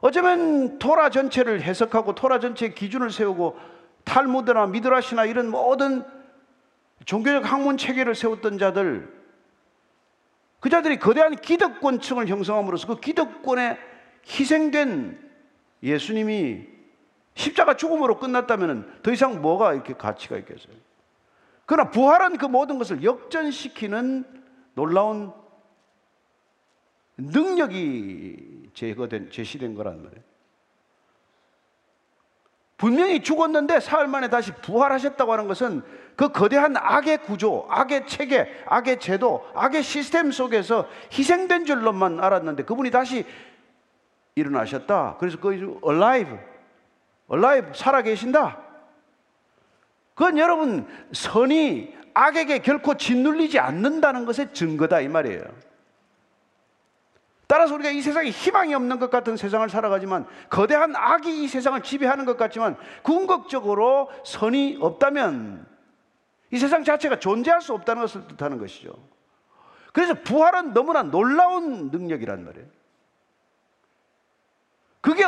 [0.00, 3.58] 어쩌면 토라 전체를 해석하고 토라 전체의 기준을 세우고
[4.04, 6.02] 탈무드나 미드라시나 이런 모든
[7.04, 9.14] 종교적 학문 체계를 세웠던 자들
[10.60, 13.95] 그 자들이 거대한 기득권층을 형성함으로써 그 기득권에
[14.28, 15.18] 희생된
[15.82, 16.66] 예수님이
[17.34, 20.74] 십자가 죽음으로 끝났다면 더 이상 뭐가 이렇게 가치가 있겠어요?
[21.66, 24.24] 그러나 부활은 그 모든 것을 역전시키는
[24.74, 25.32] 놀라운
[27.18, 30.24] 능력이 제거된, 제시된 거란 말이에요.
[32.76, 35.82] 분명히 죽었는데 사흘 만에 다시 부활하셨다고 하는 것은
[36.14, 42.90] 그 거대한 악의 구조, 악의 체계, 악의 제도, 악의 시스템 속에서 희생된 줄로만 알았는데 그분이
[42.90, 43.24] 다시
[44.36, 45.16] 일어나셨다.
[45.18, 46.38] 그래서 그 alive,
[47.32, 48.58] alive 살아 계신다.
[50.14, 55.42] 그건 여러분 선이 악에게 결코 짓눌리지 않는다는 것의 증거다 이 말이에요.
[57.48, 62.24] 따라서 우리가 이 세상에 희망이 없는 것 같은 세상을 살아가지만 거대한 악이 이 세상을 지배하는
[62.24, 65.66] 것 같지만 궁극적으로 선이 없다면
[66.50, 68.92] 이 세상 자체가 존재할 수 없다는 것을 뜻하는 것이죠.
[69.92, 72.75] 그래서 부활은 너무나 놀라운 능력이란 말이에요.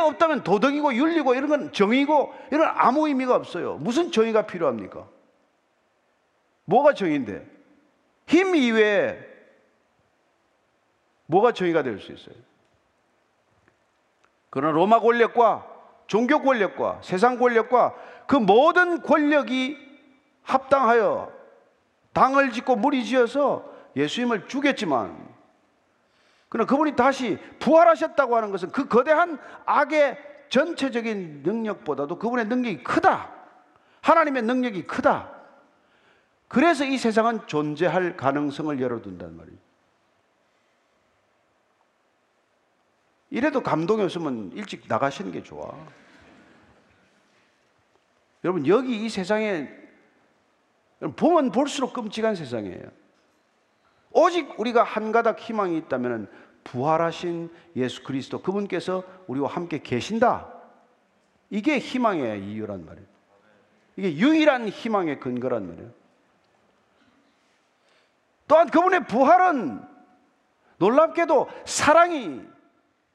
[0.05, 3.75] 없다면 도덕이고 윤리고 이런 건 정의고 이런 아무 의미가 없어요.
[3.77, 5.07] 무슨 정의가 필요합니까?
[6.65, 7.45] 뭐가 정의인데?
[8.27, 9.17] 힘 이외에
[11.25, 12.35] 뭐가 정의가 될 수 있어요?
[14.49, 15.65] 그러나 로마 권력과
[16.07, 17.95] 종교 권력과 세상 권력과
[18.27, 19.77] 그 모든 권력이
[20.43, 21.31] 합당하여
[22.13, 23.63] 당을 짓고 무리 지어서
[23.95, 25.28] 예수님을 죽였지만
[26.49, 30.17] 그러나 그분이 다시 부활하셨다고 하는 것은 그 거대한 악의
[30.49, 33.31] 전체적인 능력보다도 그분의 능력이 크다.
[34.01, 35.31] 하나님의 능력이 크다.
[36.47, 39.59] 그래서 이 세상은 존재할 가능성을 열어둔단 말이에요.
[43.29, 45.71] 이래도 감동이 없으면 일찍 나가시는 게 좋아.
[48.43, 49.69] 여러분, 여기 이 세상에
[51.15, 52.98] 보면 볼수록 끔찍한 세상이에요.
[54.11, 56.29] 오직 우리가 한 가닥 희망이 있다면
[56.63, 60.53] 부활하신 예수 그리스도 그분께서 우리와 함께 계신다.
[61.49, 63.07] 이게 희망의 이유란 말이에요.
[63.95, 65.91] 이게 유일한 희망의 근거란 말이에요.
[68.47, 69.81] 또한 그분의 부활은
[70.77, 72.41] 놀랍게도 사랑이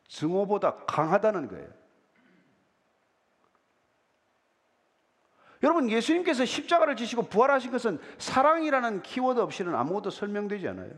[0.08, 1.68] 증오보다 강하다는 거예요.
[5.64, 10.90] 여러분, 예수님께서 십자가를 지시고 부활하신 것은 사랑이라는 키워드 없이는 아무것도 설명되지 않아요.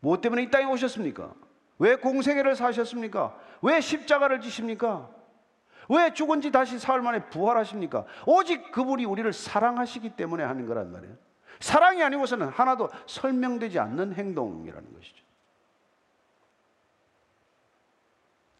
[0.00, 1.32] 무엇 때문에 이 땅에 오셨습니까?
[1.78, 3.34] 왜 공생애를 사셨습니까?
[3.62, 5.08] 왜 십자가를 지십니까?
[5.88, 8.04] 왜 죽은 지 다시 사흘 만에 부활하십니까?
[8.26, 11.16] 오직 그분이 우리를 사랑하시기 때문에 하는 거란 말이에요.
[11.58, 15.24] 사랑이 아니고서는 하나도 설명되지 않는 행동이라는 것이죠.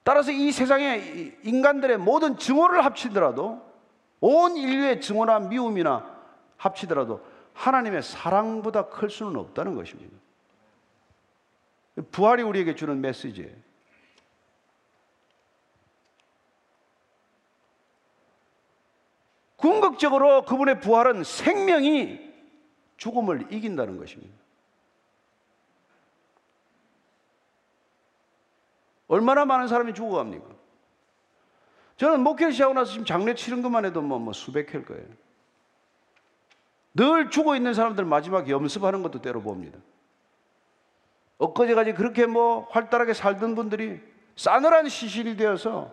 [0.03, 3.70] 따라서 이 세상의 인간들의 모든 증오를 합치더라도
[4.21, 6.19] 온 인류의 증오나 미움이나
[6.57, 10.17] 합치더라도 하나님의 사랑보다 클 수는 없다는 것입니다.
[12.11, 13.55] 부활이 우리에게 주는 메시지예요.
[19.57, 22.31] 궁극적으로 그분의 부활은 생명이
[22.97, 24.35] 죽음을 이긴다는 것입니다.
[29.09, 30.60] 얼마나 많은 사람이 죽어갑니까?
[32.01, 35.05] 저는 목회를 시작하고 나서 지금 장례 치른 것만 해도 뭐, 뭐 수백 회일 거예요.
[36.95, 39.79] 늘 죽어 있는 사람들 마지막 염습하는 것도 때로 봅니다.
[41.37, 44.01] 엊그제까지 그렇게 뭐 활달하게 살던 분들이
[44.35, 45.93] 싸늘한 시신이 되어서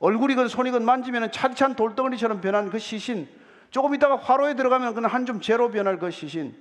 [0.00, 3.26] 얼굴이건 손이건 만지면 차디찬 돌덩어리처럼 변한 그 시신
[3.70, 6.54] 조금 있다가 화로에 들어가면 그는 한좀 재로 변할 그 시신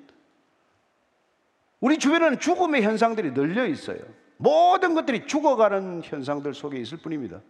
[1.82, 4.00] 우리 주변에는 죽음의 현상들이 널려 있어요.
[4.38, 7.42] 모든 것들이 죽어가는 현상들 속에 있을 뿐입니다.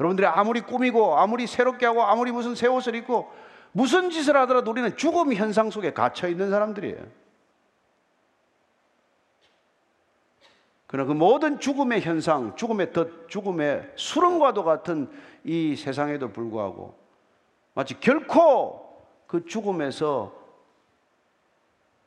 [0.00, 3.30] 여러분들이 아무리 꾸미고 아무리 새롭게 하고 아무리 무슨 새 옷을 입고
[3.72, 7.24] 무슨 짓을 하더라도 우리는 죽음 현상 속에 갇혀 있는 사람들이에요.
[10.86, 15.10] 그러나 그 모든 죽음의 현상, 죽음의 덫, 죽음의 수렁과도 같은
[15.42, 16.96] 이 세상에도 불구하고
[17.74, 20.32] 마치 결코 그 죽음에서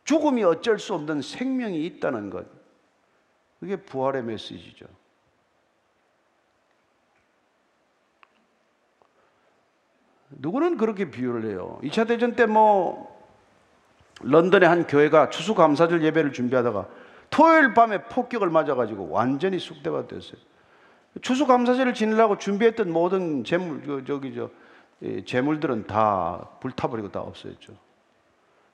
[0.06, 2.48] 죽음이 어쩔 수 없는 생명이 있다는 것.
[3.60, 4.86] 그게 부활의 메시지죠.
[10.30, 11.80] 누구는 그렇게 비유를 해요.
[11.84, 13.16] 2차 대전 때 뭐
[14.22, 16.88] 런던의 한 교회가 추수감사절 예배를 준비하다가
[17.30, 20.40] 토요일 밤에 폭격을 맞아가지고 완전히 쑥대가 됐어요.
[21.22, 24.50] 추수감사절을 지내려고 준비했던 모든 재물, 저기 저
[25.26, 27.74] 재물들은 다 불타버리고 다 없어졌죠.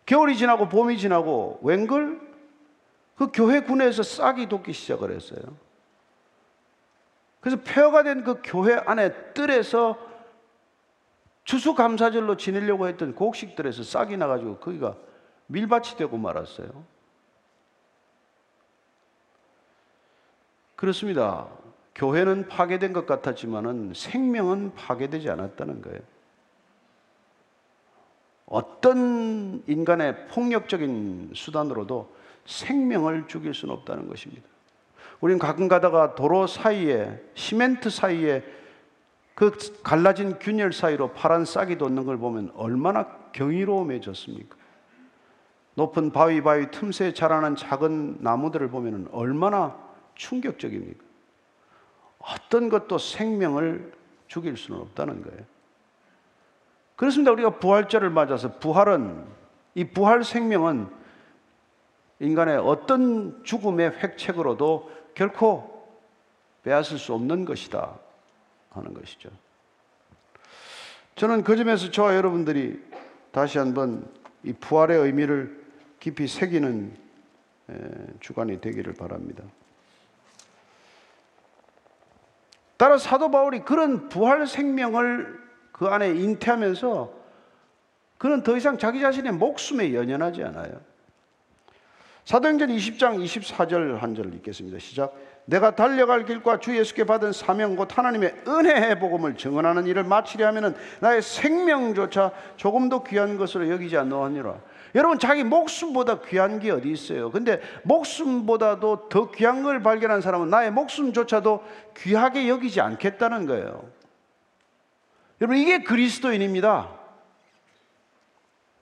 [0.06, 2.22] 겨울이 지나고 봄이 지나고 웬걸
[3.16, 5.42] 그 교회 군에서 싹이 돋기 시작을 했어요.
[7.42, 9.98] 그래서 폐허가 된 그 교회 안에 뜰에서
[11.44, 14.96] 추수감사절로 지내려고 했던 곡식들에서 싹이 나가지고 거기가
[15.48, 16.86] 밀밭이 되고 말았어요.
[20.76, 21.48] 그렇습니다.
[21.96, 26.00] 교회는 파괴된 것 같았지만은 생명은 파괴되지 않았다는 거예요.
[28.46, 32.14] 어떤 인간의 폭력적인 수단으로도
[32.46, 34.44] 생명을 죽일 수는 없다는 것입니다.
[35.22, 38.44] 우리는 가끔 가다가 도로 사이에 시멘트 사이에
[39.36, 39.52] 그
[39.84, 44.58] 갈라진 균열 사이로 파란 싹이 돋는 걸 보면 얼마나 경이로움해졌습니까?
[45.76, 49.76] 높은 바위 바위 틈새에 자라는 작은 나무들을 보면 얼마나
[50.16, 51.04] 충격적입니까?
[52.20, 53.92] 어떤 것도 생명을
[54.28, 55.42] 죽일 수는 없다는 거예요.
[56.96, 57.32] 그렇습니다.
[57.32, 59.26] 우리가 부활절을 맞아서 부활은
[59.76, 60.88] 이 부활 생명은
[62.20, 65.88] 인간의 어떤 죽음의 획책으로도 결코
[66.64, 68.03] 빼앗을 수 없는 것이다.
[68.74, 69.30] 하는 것이죠.
[71.16, 72.82] 저는 그 점에서 저와 여러분들이
[73.32, 74.08] 다시 한번
[74.44, 75.64] 이 부활의 의미를
[76.00, 76.98] 깊이 새기는
[78.20, 79.44] 주간이 되기를 바랍니다.
[82.78, 87.24] 따라 사도 바울이 그런 부활 생명을 그 안에 잉태하면서
[88.18, 90.82] 그는 더 이상 자기 자신의 목숨에 연연하지 않아요.
[92.26, 94.80] 사도행전 20장 24절 한 절을 읽겠습니다.
[94.80, 95.14] 시작.
[95.46, 100.76] 내가 달려갈 길과 주 예수께 받은 사명 곧 하나님의 은혜의 복음을 증언하는 일을 마치려 하면은
[101.02, 104.56] 나의 생명조차 조금도 귀한 것으로 여기지 않노하니라.
[104.96, 107.32] 여러분 자기 목숨보다 귀한 게 어디 있어요?
[107.32, 111.64] 근데 목숨보다도 더 귀한 걸 발견한 사람은 나의 목숨조차도
[111.98, 113.90] 귀하게 여기지 않겠다는 거예요.
[115.42, 116.90] 여러분 이게 그리스도인입니다.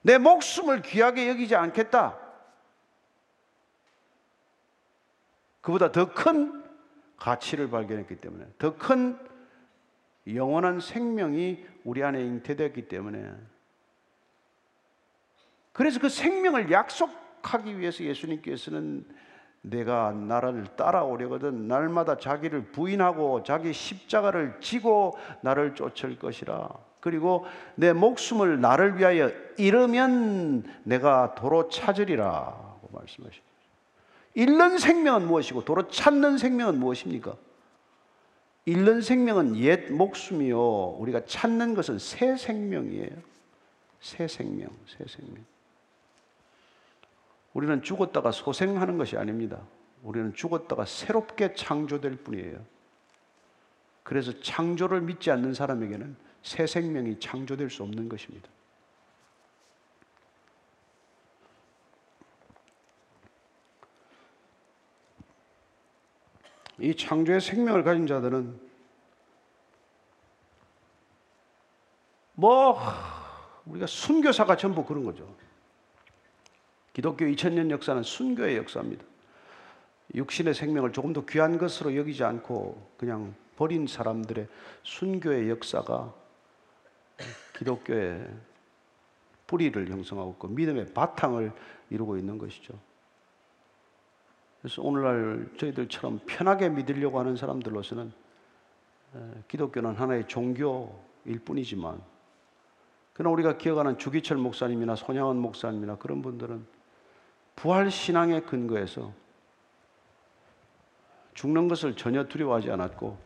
[0.02, 2.21] 내 목숨을 귀하게 여기지 않겠다.
[5.62, 6.62] 그보다 더 큰
[7.16, 9.16] 가치를 발견했기 때문에 더 큰
[10.26, 13.32] 영원한 생명이 우리 안에 잉태되었기 때문에
[15.72, 19.04] 그래서 그 생명을 약속하기 위해서 예수님께서는
[19.62, 26.68] 내가 나를 따라오려거든 날마다 자기를 부인하고 자기 십자가를 지고 나를 쫓을 것이라.
[27.00, 27.46] 그리고
[27.76, 33.51] 내 목숨을 나를 위하여 잃으면 내가 도로 찾으리라고 말씀하십니다.
[34.34, 37.36] 잃는 생명은 무엇이고 도로 찾는 생명은 무엇입니까?
[38.64, 40.96] 잃는 생명은 옛 목숨이요.
[40.98, 43.10] 우리가 찾는 것은 새 생명이에요.
[44.00, 45.44] 새 생명, 새 생명.
[47.52, 49.60] 우리는 죽었다가 소생하는 것이 아닙니다.
[50.02, 52.64] 우리는 죽었다가 새롭게 창조될 뿐이에요.
[54.02, 58.48] 그래서 창조를 믿지 않는 사람에게는 새 생명이 창조될 수 없는 것입니다.
[66.82, 68.58] 이 창조의 생명을 가진 자들은
[72.34, 72.76] 뭐
[73.66, 75.32] 우리가 순교사가 전부 그런 거죠.
[76.92, 79.04] 기독교 2000년 역사는 순교의 역사입니다.
[80.16, 84.48] 육신의 생명을 조금 더 귀한 것으로 여기지 않고 그냥 버린 사람들의
[84.82, 86.12] 순교의 역사가
[87.58, 88.28] 기독교의
[89.46, 91.52] 뿌리를 형성하고 있고 믿음의 바탕을
[91.90, 92.74] 이루고 있는 것이죠.
[94.62, 98.12] 그래서 오늘날 저희들처럼 편하게 믿으려고 하는 사람들로서는
[99.16, 102.00] 에, 기독교는 하나의 종교일 뿐이지만
[103.12, 106.64] 그러나 우리가 기억하는 주기철 목사님이나 손양원 목사님이나 그런 분들은
[107.56, 109.12] 부활 신앙에 근거해서
[111.34, 113.18] 죽는 것을 전혀 두려워하지 않았고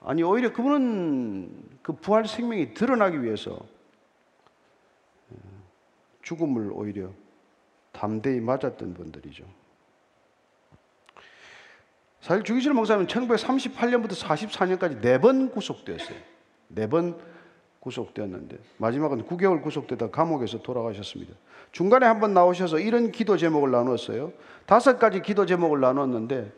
[0.00, 3.58] 아니 오히려 그분은 그 부활 생명이 드러나기 위해서
[6.22, 7.12] 죽음을 오히려
[7.92, 9.44] 담대히 맞았던 분들이죠.
[12.20, 16.16] 사실 주기철 목사님은 1938년부터 44년까지 네 번 구속되었어요.
[16.68, 17.16] 네 번
[17.80, 21.32] 구속되었는데 마지막은 9개월 구속되다 감옥에서 돌아가셨습니다.
[21.72, 24.32] 중간에 한 번 나오셔서 이런 기도 제목을 나누었어요.
[24.66, 26.52] 다섯 가지 기도 제목을 나눴는데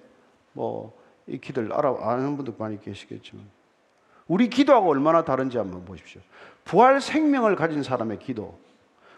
[0.52, 3.44] 뭐 익히들 알아 아는 분도 많이 계시겠지만
[4.26, 6.20] 우리 기도하고 얼마나 다른지 한번 보십시오.
[6.64, 8.58] 부활 생명을 가진 사람의 기도,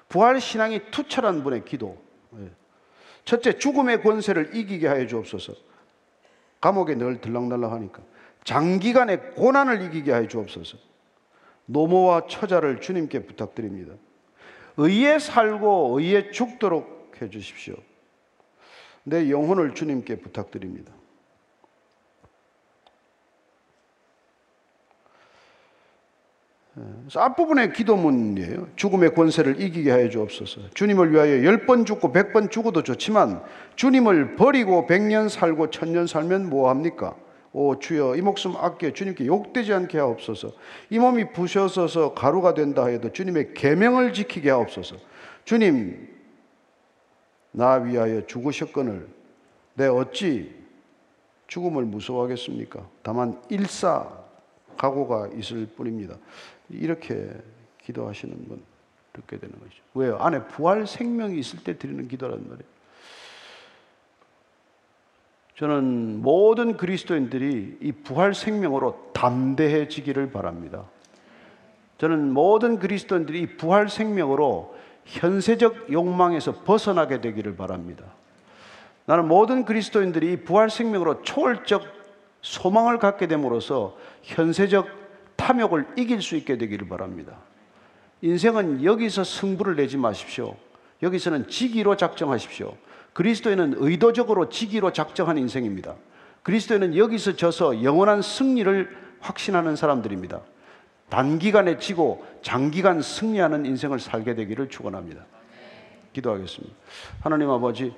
[0.08, 1.98] 부활 신앙이 투철한 분의 기도.
[2.38, 2.50] 예.
[3.24, 5.52] 첫째 죽음의 권세를 이기게 하여 주옵소서.
[6.62, 8.00] 감옥에 늘 들락날락 하니까
[8.44, 10.78] 장기간의 고난을 이기게 하여 주옵소서.
[11.66, 13.94] 노모와 처자를 주님께 부탁드립니다.
[14.78, 17.74] 의에 살고 의에 죽도록 해 주십시오.
[19.04, 20.92] 내 영혼을 주님께 부탁드립니다.
[27.14, 28.68] 앞부분의 기도문이에요.
[28.76, 30.70] 죽음의 권세를 이기게 하여 주옵소서.
[30.74, 33.42] 주님을 위하여 열 번 죽고 백 번 죽어도 좋지만
[33.76, 37.14] 주님을 버리고 백년 살고 천년 살면 뭐합니까?
[37.52, 40.52] 오 주여 이 목숨 아껴 주님께 욕되지 않게 하옵소서.
[40.90, 44.96] 이 몸이 부셔서서 가루가 된다 해도 주님의 계명을 지키게 하옵소서.
[45.44, 46.08] 주님
[47.50, 49.06] 나 위하여 죽으셨거늘
[49.74, 50.54] 내 어찌
[51.46, 52.88] 죽음을 무서워하겠습니까?
[53.02, 54.08] 다만 일사
[54.78, 56.16] 각오가 있을 뿐입니다.
[56.76, 57.30] 이렇게
[57.82, 58.62] 기도하시는 분
[59.12, 59.76] 듣게 되는 거죠.
[59.94, 60.16] 왜요?
[60.18, 62.72] 안에 부활 생명이 있을 때 드리는 기도란 말이에요.
[65.56, 70.84] 저는 모든 그리스도인들이 이 부활 생명으로 담대해지기를 바랍니다.
[71.98, 78.04] 저는 모든 그리스도인들이 이 부활 생명으로 현세적 욕망에서 벗어나게 되기를 바랍니다.
[79.04, 81.82] 나는 모든 그리스도인들이 이 부활 생명으로 초월적
[82.40, 85.01] 소망을 갖게 됨으로써 현세적
[85.36, 87.38] 탐욕을 이길 수 있게 되기를 바랍니다.
[88.20, 90.56] 인생은 여기서 승부를 내지 마십시오.
[91.02, 92.76] 여기서는 지기로 작정하십시오.
[93.12, 95.96] 그리스도에는 의도적으로 지기로 작정한 인생입니다.
[96.42, 100.40] 그리스도에는 여기서 져서 영원한 승리를 확신하는 사람들입니다.
[101.08, 105.26] 단기간에 지고 장기간 승리하는 인생을 살게 되기를 축원합니다.
[106.12, 106.74] 기도하겠습니다.
[107.20, 107.92] 하나님 아버지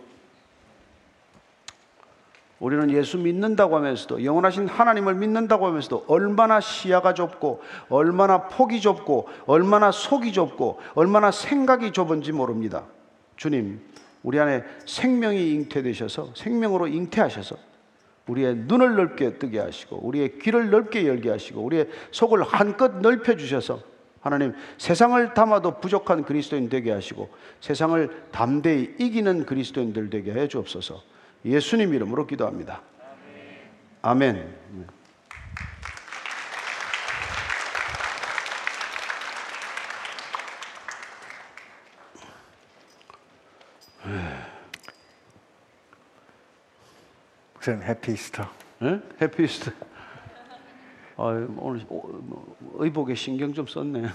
[2.65, 7.61] 우리는 예수 믿는다고 하면서도 영원하신 하나님을 믿는다고 하면서도 얼마나 시야가 좁고
[7.91, 12.85] 얼마나 폭이 좁고 얼마나 속이 좁고 얼마나 생각이 좁은지 모릅니다.
[13.37, 13.83] 주님,
[14.23, 17.55] 우리 안에 생명이 잉태되셔서 생명으로 잉태하셔서
[18.29, 23.81] 우리의 눈을 넓게 뜨게 하시고 우리의 귀를 넓게 열게 하시고 우리의 속을 한껏 넓혀 주셔서
[24.23, 27.29] 하나님 세상을 담아도 부족한 그리스도인 되게 하시고
[27.61, 31.14] 세상을 담대히 이기는 그리스도인들 되게 해 주옵소서.
[31.45, 32.81] 예수님 이름으로 기도합니다.
[34.03, 34.65] 아멘.
[47.55, 48.47] 목사님 해피스터.
[48.81, 49.01] 네?
[49.23, 49.73] 해피스트.
[51.17, 51.23] 아,
[51.57, 54.09] 오늘 뭐, 의복에 신경 좀 썼네요.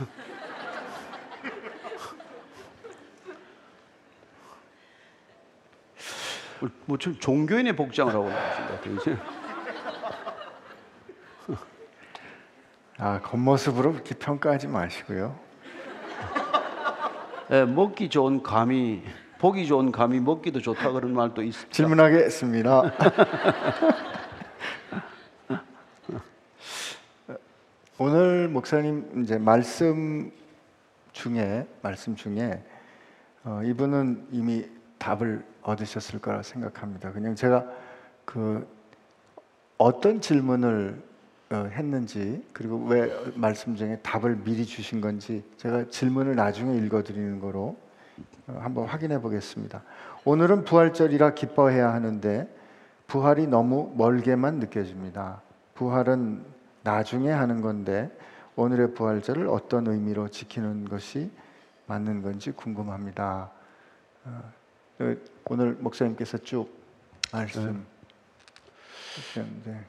[6.85, 9.17] 뭐좀 종교인의 복장을 하고 나오신 것 같아요.
[12.97, 15.39] 아 겉모습으로 그렇게 평가하지 마시고요.
[17.49, 19.01] 네, 먹기 좋은 감이
[19.39, 21.73] 보기 좋은 감이 먹기도 좋다 그런 말도 있습니다.
[21.73, 22.81] 질문하겠습니다.
[27.97, 30.31] 오늘 목사님 이제 말씀
[31.13, 32.61] 중에 말씀 중에
[33.45, 34.65] 어, 이분은 이미
[34.97, 37.11] 답을 얻으셨을 거라 생각합니다.
[37.11, 37.65] 그냥 제가
[38.25, 38.67] 그
[39.77, 41.01] 어떤 질문을
[41.51, 47.75] 어, 했는지 그리고 왜 말씀 중에 답을 미리 주신 건지 제가 질문을 나중에 읽어드리는 거로
[48.47, 49.81] 어, 한번 확인해 보겠습니다.
[50.25, 52.47] 오늘은 부활절이라 기뻐해야 하는데
[53.07, 55.41] 부활이 너무 멀게만 느껴집니다.
[55.73, 56.45] 부활은
[56.83, 58.15] 나중에 하는 건데
[58.55, 61.31] 오늘의 부활절을 어떤 의미로 지키는 것이
[61.87, 63.49] 맞는 건지 궁금합니다.
[64.99, 66.69] 어, 그 오늘 목사님께서 쭉
[67.31, 67.85] 말씀
[69.15, 69.85] 주셨는데 네.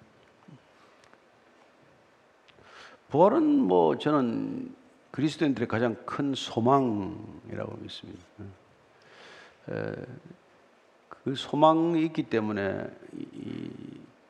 [3.08, 4.74] 부활은 뭐 저는
[5.10, 8.24] 그리스도인들의 가장 큰 소망이라고 믿습니다.
[11.08, 13.70] 그 소망이 있기 때문에 이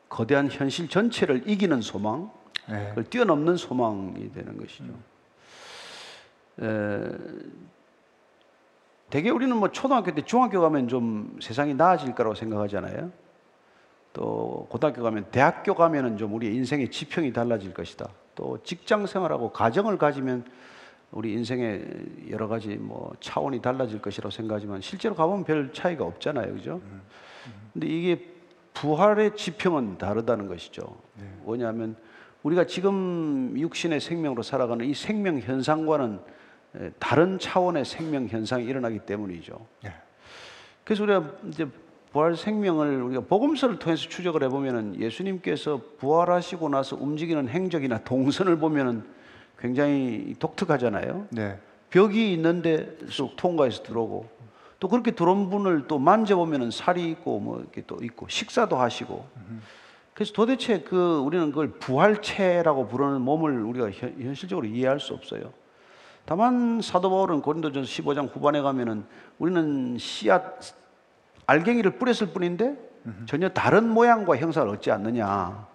[0.09, 2.31] 거대한 현실 전체를 이기는 소망,
[2.67, 2.89] 네.
[2.89, 4.93] 그걸 뛰어넘는 소망이 되는 것이죠.
[6.59, 7.11] 에,
[9.11, 13.11] 대개 우리는 뭐 초등학교 때 중학교 가면 좀 세상이 나아질 거라고 생각하잖아요.
[14.13, 18.07] 또 고등학교 가면 대학교 가면은 좀 우리 인생의 지평이 달라질 것이다.
[18.35, 20.45] 또 직장 생활하고 가정을 가지면
[21.11, 26.53] 우리 인생의 여러 가지 뭐 차원이 달라질 것이라고 생각하지만 실제로 가보면 별 차이가 없잖아요.
[26.53, 26.81] 그죠?
[27.73, 28.29] 근데 이게
[28.73, 30.95] 부활의 지평은 다르다는 것이죠.
[31.41, 31.97] 뭐냐면
[32.43, 36.40] 우리가 지금 육신의 생명으로 살아가는 이 생명 현상과는 에,
[36.99, 39.65] 다른 차원의 생명 현상이 일어나기 때문이죠.
[39.83, 39.93] 네.
[40.83, 41.67] 그래서 우리가 이제
[42.11, 49.03] 부활 생명을 우리가 복음서를 통해서 추적을 해보면은 예수님께서 부활하시고 나서 움직이는 행적이나 동선을 보면은
[49.57, 51.27] 굉장히 독특하잖아요.
[51.29, 51.59] 네.
[51.89, 54.29] 벽이 있는데 쑥 통과해서 들어오고
[54.79, 59.27] 또 그렇게 들어온 분을 또 만져보면은 살이 있고 뭐 이렇게 또 있고 식사도 하시고
[60.13, 65.53] 그래서 도대체 그 우리는 그걸 부활체라고 부르는 몸을 우리가 현, 현실적으로 이해할 수 없어요.
[66.25, 69.05] 다만 사도 바울은 고린도전서 15장 후반에 가면은
[69.39, 70.43] 우리는 씨앗
[71.45, 72.77] 알갱이를 뿌렸을 뿐인데
[73.25, 75.67] 전혀 다른 모양과 형상을 얻지 않느냐.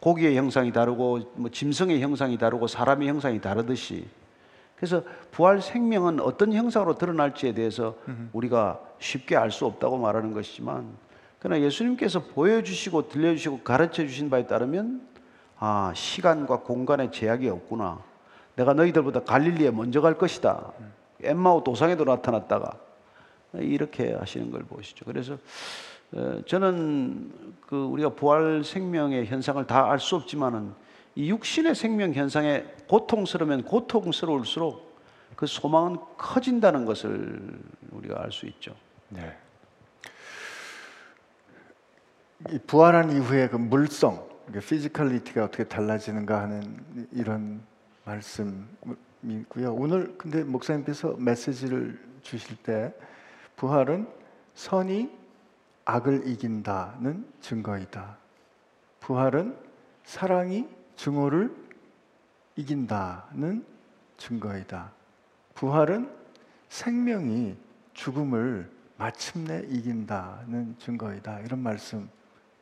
[0.00, 4.08] 고기의 형상이 다르고 뭐 짐승의 형상이 다르고 사람의 형상이 다르듯이.
[4.76, 7.94] 그래서 부활 생명은 어떤 형상으로 드러날지에 대해서
[8.32, 10.88] 우리가 쉽게 알 수 없다고 말하는 것이지만
[11.38, 15.06] 그러나 예수님께서 보여주시고 들려주시고 가르쳐 주신 바에 따르면
[15.60, 18.00] 아 시간과 공간의 제약이 없구나
[18.56, 20.72] 내가 너희들보다 갈릴리에 먼저 갈 것이다
[21.22, 22.78] 엠마오 도상에도 나타났다가
[23.54, 25.38] 이렇게 하시는 걸 보시죠 그래서
[26.14, 27.32] 어, 저는
[27.66, 30.72] 그 우리가 부활 생명의 현상을 다 알 수 없지만은
[31.14, 34.92] 이 육신의 생명 현상에 고통스러우면 고통스러울수록
[35.36, 37.58] 그 소망은 커진다는 것을
[37.90, 38.74] 우리가 알 수 있죠.
[39.08, 39.36] 네.
[42.50, 47.62] 이 부활한 이후에 그 물성, physicality가 어떻게 달라지는가 하는 이런
[48.04, 49.74] 말씀이고요.
[49.74, 52.94] 오늘 근데 목사님께서 메시지를 주실 때
[53.56, 54.08] 부활은
[54.54, 55.10] 선이
[55.84, 58.16] 악을 이긴다는 증거이다.
[59.00, 59.56] 부활은
[60.04, 61.54] 사랑이 증오를
[62.56, 63.64] 이긴다는
[64.16, 64.92] 증거이다.
[65.54, 66.10] 부활은
[66.68, 67.56] 생명이
[67.94, 71.40] 죽음을 마침내 이긴다는 증거이다.
[71.40, 72.08] 이런 말씀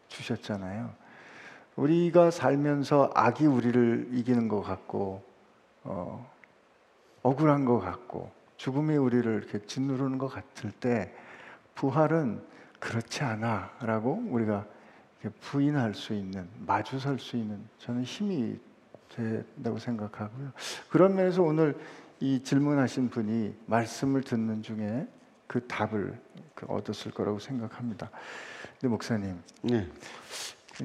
[0.09, 0.91] 주셨잖아요.
[1.77, 5.23] 우리가 살면서 악이 우리를 이기는 것 같고,
[5.85, 6.31] 어,
[7.23, 11.15] 억울한 것 같고, 죽음이 우리를 이렇게 짓누르는 것 같을 때,
[11.75, 12.43] 부활은
[12.79, 14.67] 그렇지 않아라고 우리가
[15.41, 18.59] 부인할 수 있는, 마주설 수 있는 저는 힘이
[19.15, 20.53] 된다고 생각하고요.
[20.89, 21.79] 그런 면에서 오늘
[22.21, 25.07] 이 질문하신 분이 말씀을 듣는 중에
[25.47, 26.21] 그 답을
[26.55, 28.11] 그 얻었을 거라고 생각합니다.
[28.73, 29.89] 근데 목사님, 네.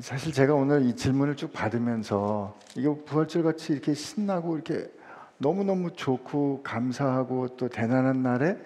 [0.02, 4.90] 사실 제가 오늘 이 질문을 쭉 받으면서 이게 부활절 같이 이렇게 신나고 이렇게
[5.38, 8.58] 너무너무 좋고 감사하고 또 대단한 날에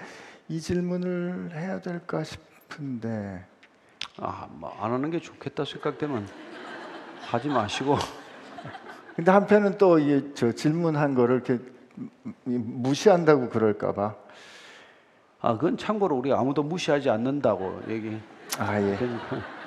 [0.48, 3.46] 이 질문을 해야 될까 싶은데
[4.18, 6.28] 아, 뭐안 하는 게 좋겠다 생각되면
[7.22, 7.98] 하지 마시고
[9.16, 11.60] 근데 한편은 또이저 질문한 거를 이렇게
[12.46, 14.16] 무시한다고 그럴까 봐.
[15.42, 18.20] 아, 그건 참고로 우리 아무도 무시하지 않는다고 얘기.
[18.58, 18.96] 아 예.
[18.96, 19.59] 그러니까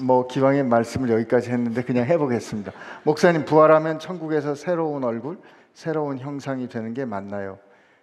[0.00, 2.72] 뭐 기왕의 말씀을 여기까지 했는데 그냥 해보겠습니다.
[3.04, 5.38] 목사님 부활하면 천국에서 새로운 얼굴,
[5.74, 7.58] 새로운 형상이 되는 게 맞나요?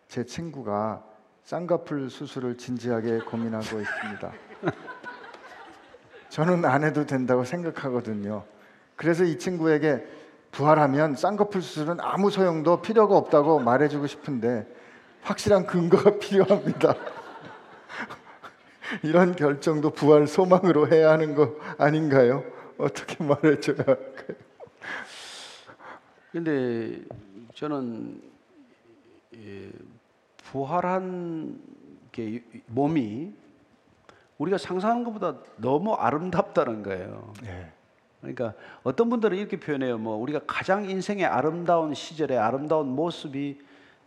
[0.07, 1.03] 제 친구가
[1.43, 4.31] 쌍꺼풀 수술을 진지하게 고민하고 있습니다.
[6.29, 8.43] 저는 안 해도 된다고 생각하거든요.
[8.95, 10.05] 그래서 이 친구에게
[10.51, 14.67] 부활하면 쌍꺼풀 수술은 아무 소용도 필요가 없다고 말해주고 싶은데
[15.21, 16.95] 확실한 근거가 필요합니다.
[19.03, 22.43] 이런 결정도 부활 소망으로 해야 하는 거 아닌가요?
[22.77, 24.37] 어떻게 말해줘야 할까요?
[26.31, 27.01] 근데
[27.53, 28.21] 저는
[29.35, 29.69] 예,
[30.37, 31.59] 부활한
[32.11, 33.33] 게 몸이
[34.37, 37.33] 우리가 상상하는 것보다 너무 아름답다는 거예요.
[37.43, 37.71] 네.
[38.21, 38.53] 그러니까
[38.83, 39.97] 어떤 분들은 이렇게 표현해요.
[39.97, 43.59] 뭐 우리가 가장 인생의 아름다운 시절의 아름다운 모습이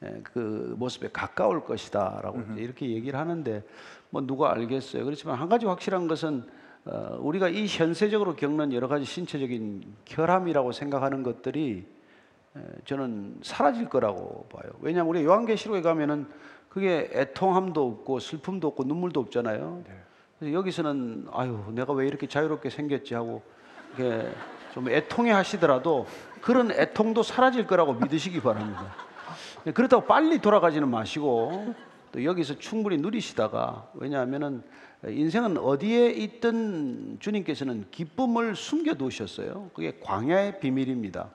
[0.02, 3.62] 에, 그 모습에 가까울 것이다라고 이렇게 얘기를 하는데
[4.10, 5.04] 뭐 누가 알겠어요.
[5.04, 6.44] 그렇지만 한 가지 확실한 것은
[6.84, 11.84] 어, 우리가 이 현세적으로 겪는 여러 가지 신체적인 결함이라고 생각하는 것들이
[12.56, 14.70] 에, 저는 사라질 거라고 봐요.
[14.80, 16.26] 왜냐하면 우리 요한계시록에 가면은
[16.68, 19.82] 그게 애통함도 없고 슬픔도 없고 눈물도 없잖아요.
[20.38, 23.42] 그래서 여기서는 아유 내가 왜 이렇게 자유롭게 생겼지 하고
[23.96, 24.30] 이렇게
[24.74, 26.06] 좀 애통해 하시더라도
[26.42, 28.94] 그런 애통도 사라질 거라고 믿으시기 바랍니다.
[29.74, 31.74] 그렇다고 빨리 돌아가지는 마시고
[32.12, 34.62] 또 여기서 충분히 누리시다가 왜냐하면은
[35.06, 39.70] 인생은 어디에 있든 주님께서는 기쁨을 숨겨 두셨어요.
[39.74, 41.30] 그게 광야의 비밀입니다.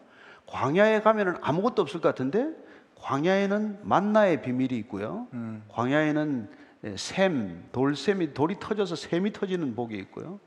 [0.48, 2.54] 광야에 가면은 아무것도 없을 것 같은데
[2.96, 5.28] 광야에는 만나의 비밀이 있고요.
[5.70, 6.50] 광야에는
[6.96, 10.40] 샘, 돌샘이 돌이 터져서 샘이 터지는 복이 있고요.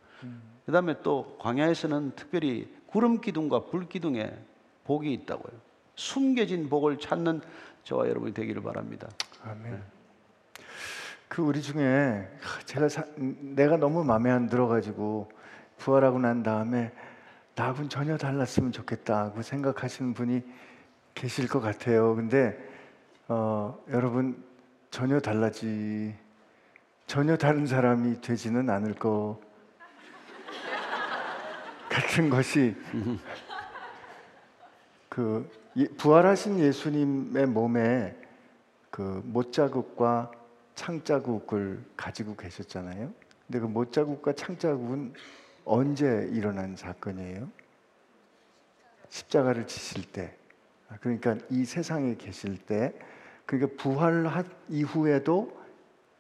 [0.66, 4.32] 그다음에 또 광야에서는 특별히 구름 기둥과 불 기둥에
[4.84, 5.52] 복이 있다고요.
[5.96, 7.40] 숨겨진 복을 찾는
[7.84, 9.08] 저와 여러분이 되기를 바랍니다.
[9.42, 9.93] 아멘.
[11.35, 12.28] 그 우리 중에
[12.64, 15.28] 제가 사- 내가 너무 마음에 안 들어가지고
[15.78, 16.93] 부활하고 난 다음에
[17.57, 20.45] 나하고는 전혀 달랐으면 좋겠다고 생각하시는 분이
[21.12, 22.14] 계실 것 같아요.
[22.14, 22.57] 근데
[23.26, 24.45] 어, 여러분
[24.93, 26.14] 전혀 달라지
[27.09, 29.41] 전혀 다른 사람이 되지는 않을 것
[31.91, 32.76] 같은 것이
[35.09, 38.16] 그 예- 부활하신 예수님의 몸에
[38.91, 40.30] 그 못자국과
[40.74, 43.12] 창자국을 가지고 계셨잖아요.
[43.46, 45.14] 근데 그 못자국과 창자국은
[45.64, 47.48] 언제 일어난 사건이에요?
[49.08, 50.34] 십자가를 지실 때.
[50.88, 52.92] 아, 그러니까 이 세상에 계실 때,
[53.46, 54.26] 그러니까 부활
[54.68, 55.64] 이후에도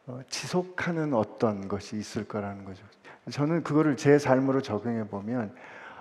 [0.06, 2.84] 어, 지속하는 어떤 것이 있을 거라는 거죠.
[3.30, 5.54] 저는 그거를 제 삶으로 적용해 보면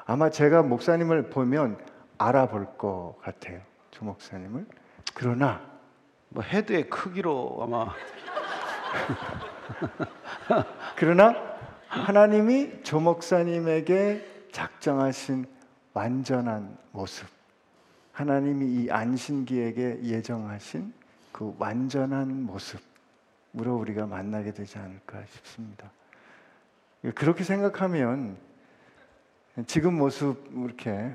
[0.05, 1.77] 아마 제가 목사님을 보면
[2.17, 3.61] 알아볼 것 같아요.
[3.91, 4.65] 조 목사님을.
[5.13, 5.61] 그러나
[6.29, 7.93] 뭐 헤드의 크기로 아마
[10.95, 11.35] 그러나
[11.87, 15.45] 하나님이 조 목사님에게 작정하신
[15.93, 17.27] 완전한 모습,
[18.11, 20.93] 하나님이 이 안신기에게 예정하신
[21.31, 25.89] 그 완전한 모습으로 우리가 만나게 되지 않을까 싶습니다.
[27.15, 28.37] 그렇게 생각하면
[29.67, 31.13] 지금 모습 이렇게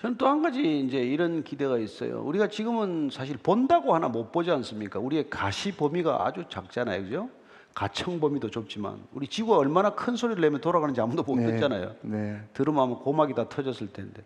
[0.00, 2.22] 저는 또 한 가지 이제 이런 기대가 있어요.
[2.22, 4.98] 우리가 지금은 사실 본다고 하나 못 보지 않습니까?
[4.98, 7.30] 우리의 가시 범위가 아주 작잖아요, 그죠?
[7.74, 11.52] 가청 범위도 좁지만 우리 지구가 얼마나 큰 소리를 내면 돌아가는지 아무도 못 네.
[11.52, 11.94] 듣잖아요.
[12.02, 12.40] 네.
[12.54, 14.22] 들으면 고막이 다 터졌을 텐데.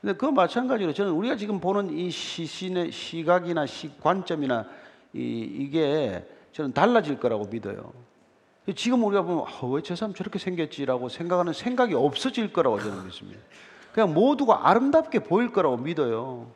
[0.00, 4.66] 근데 그 마찬가지로 저는 우리가 지금 보는 이 시신의 시각이나 시 관점이나
[5.14, 7.92] 이, 이게 저는 달라질 거라고 믿어요.
[8.76, 13.40] 지금 우리가 보면 아, 왜저 사람 저렇게 생겼지라고 생각하는 생각이 없어질 거라고 저는 믿습니다.
[13.92, 16.50] 그냥 모두가 아름답게 보일 거라고 믿어요.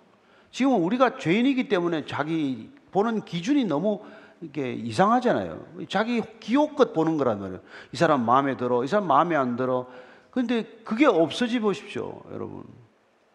[0.51, 4.01] 지금은 우리가 죄인이기 때문에 자기 보는 기준이 너무
[4.41, 5.65] 이게 이상하잖아요.
[5.89, 7.61] 자기 기호껏 보는 말이에요.
[7.93, 9.87] 이 사람 마음에 들어, 이 사람 마음에 안 들어.
[10.31, 12.65] 근데 그게 없어지 보십시오, 여러분.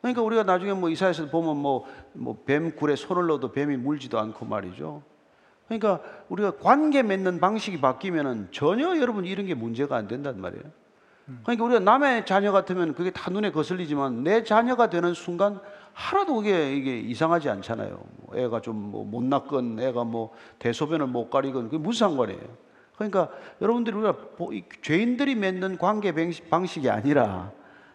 [0.02, 4.45] 그러니까 우리가 나중에 뭐 이사에서 보면 뭐, 뭐 뱀 굴에 손을 넣어도 뱀이 물지도 않고
[4.45, 5.04] 말이죠.
[5.68, 10.64] 그러니까 우리가 관계 맺는 방식이 바뀌면은 전혀 여러분 이런 게 문제가 안 된단 말이에요.
[11.43, 15.59] 그러니까 우리가 남의 자녀 같으면 그게 다 눈에 거슬리지만 내 자녀가 되는 순간
[15.93, 17.99] 하나도 그게 이게 이상하지 않잖아요.
[18.17, 22.41] 뭐 애가 좀뭐 못났건 애가 뭐 대소변을 못 가리건 그게 무슨 상관이에요.
[22.95, 23.30] 그러니까
[23.61, 24.15] 여러분들이 우리가
[24.82, 27.51] 죄인들이 맺는 관계 방식- 방식이 아니라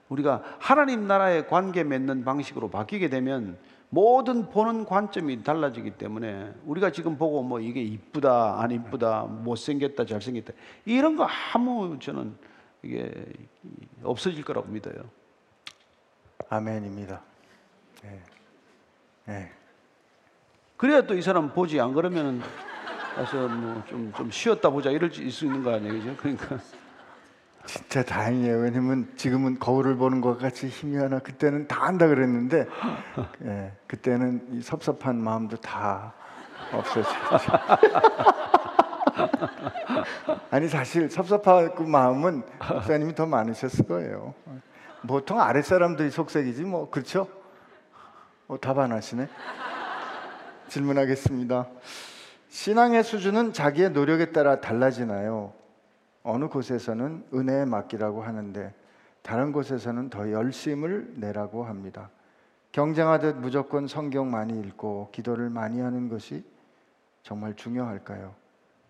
[0.08, 3.56] 우리가 하나님 나라의 관계 맺는 방식으로 바뀌게 되면
[3.88, 10.52] 모든 보는 관점이 달라지기 때문에 우리가 지금 보고 뭐 이게 이쁘다 안 이쁘다 못생겼다 잘생겼다
[10.84, 12.34] 이런 거 아무 저는
[12.86, 13.10] 이게
[14.04, 14.94] 없어질 거라고 믿어요.
[16.48, 17.20] 아멘입니다.
[18.02, 18.20] 네.
[19.26, 19.50] 네.
[20.76, 22.40] 그래야 또 이 사람 보지 안 그러면은
[23.16, 26.14] 가서 뭐좀좀 쉬었다 보자 이럴 수 있는 거 아니에요, 그죠?
[26.18, 26.58] 그러니까
[27.64, 28.58] 진짜 다행이에요.
[28.58, 32.66] 왜냐면 지금은 거울을 보는 것 같이 힘이 하나 그때는 다 한다 그랬는데
[33.44, 36.12] 예, 그때는 이 섭섭한 마음도 다
[36.72, 37.16] 없어졌죠.
[40.50, 42.42] 아니 사실 섭섭하고 마음은
[42.72, 44.34] 목사님이 더 많으셨을 거예요.
[45.06, 47.28] 보통 아랫 사람들이 속색이지 뭐 그렇죠?
[48.48, 49.28] 어, 답안 하시네.
[50.68, 51.66] 질문하겠습니다.
[52.48, 55.52] 신앙의 수준은 자기의 노력에 따라 달라지나요?
[56.22, 58.74] 어느 곳에서는 은혜에 맡기라고 하는데
[59.22, 62.10] 다른 곳에서는 더 열심을 내라고 합니다.
[62.72, 66.44] 경쟁하듯 무조건 성경 많이 읽고 기도를 많이 하는 것이
[67.22, 68.34] 정말 중요할까요?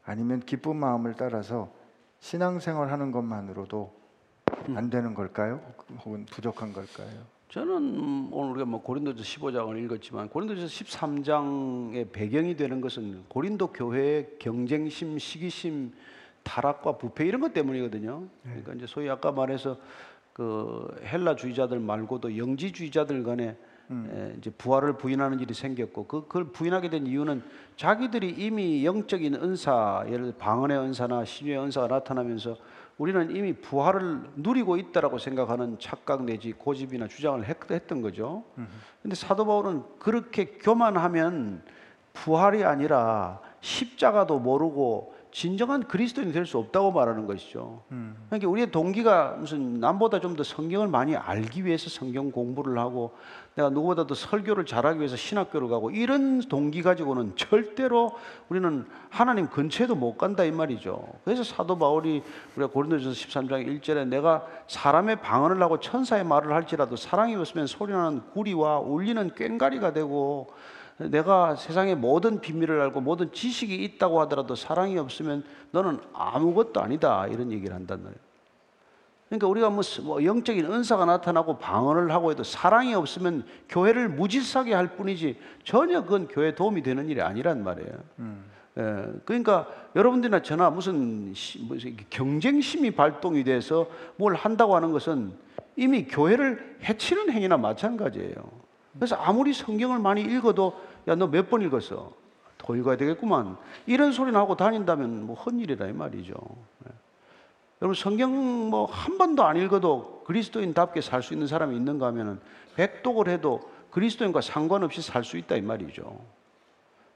[0.06, 1.70] 아니면 기쁜 마음을 따라서
[2.20, 3.92] 신앙생활 하는 것만으로도
[4.74, 5.60] 안 되는 걸까요?
[6.04, 7.36] 혹은 부족한 걸까요?
[7.48, 15.18] 저는 오늘 우리가 뭐 고린도서 15장을 읽었지만 고린도서 13장의 배경이 되는 것은 고린도 교회의 경쟁심,
[15.18, 15.92] 시기심,
[16.42, 18.22] 타락과 부패 이런 것 때문이거든요.
[18.42, 19.76] 그러니까 이제 소위 아까 말해서
[20.32, 23.56] 그 헬라주의자들 말고도 영지주의자들 간에
[23.90, 27.42] 에, 이제 부활을 부인하는 일이 생겼고 그 그걸 부인하게 된 이유는
[27.76, 32.56] 자기들이 이미 영적인 은사, 예를 들어 방언의 은사나 신유의 은사가 나타나면서
[32.98, 38.44] 우리는 이미 부활을 누리고 있다라고 생각하는 착각 내지 고집이나 주장을 했, 했던 거죠.
[39.02, 41.62] 근데 사도 바울은 그렇게 교만하면
[42.14, 47.82] 부활이 아니라 십자가도 모르고 진정한 그리스도인이 될 수 없다고 말하는 것이죠.
[47.92, 48.16] 음.
[48.30, 53.12] 그러니까 우리의 동기가 무슨 남보다 좀 더 성경을 많이 알기 위해서 성경 공부를 하고
[53.56, 58.12] 내가 누구보다도 설교를 잘하기 위해서 신학교를 가고 이런 동기 가지고는 절대로
[58.50, 61.02] 우리는 하나님 근처에도 못 간다 이 말이죠.
[61.24, 62.22] 그래서 사도 바울이
[62.54, 68.80] 우리가 고린도전서 13장 1절에 내가 사람의 방언을 하고 천사의 말을 할지라도 사랑이 없으면 소리나는 구리와
[68.80, 70.48] 울리는 꽹가리가 되고
[70.98, 77.50] 내가 세상의 모든 비밀을 알고 모든 지식이 있다고 하더라도 사랑이 없으면 너는 아무것도 아니다 이런
[77.52, 78.25] 얘기를 한단 말이에요.
[79.28, 84.72] 그러니까 우리가 뭐, 스- 뭐 영적인 은사가 나타나고 방언을 하고 해도 사랑이 없으면 교회를 무질서하게
[84.74, 87.90] 할 뿐이지 전혀 그건 교회 에 도움이 되는 일이 아니란 말이에요.
[88.78, 89.66] 예, 그러니까
[89.96, 91.32] 여러분들이나 저나 무슨,
[91.70, 95.32] 이렇게 경쟁심이 발동이 돼서 뭘 한다고 하는 것은
[95.76, 98.34] 이미 교회를 해치는 행위나 마찬가지예요.
[98.94, 100.74] 그래서 아무리 성경을 많이 읽어도
[101.08, 102.12] 야 너 몇 번 읽었어?
[102.58, 103.56] 더 읽어야 되겠구만.
[103.86, 106.34] 이런 소리나 하고 다닌다면 뭐 헛일이라 이 말이죠.
[106.86, 106.92] 예.
[107.82, 112.40] 여러분 성경 뭐 한 번도 안 읽어도 그리스도인답게 살 수 있는 사람이 있는가 하면은
[112.76, 113.60] 백독을 해도
[113.90, 116.18] 그리스도인과 상관없이 살 수 있다 이 말이죠.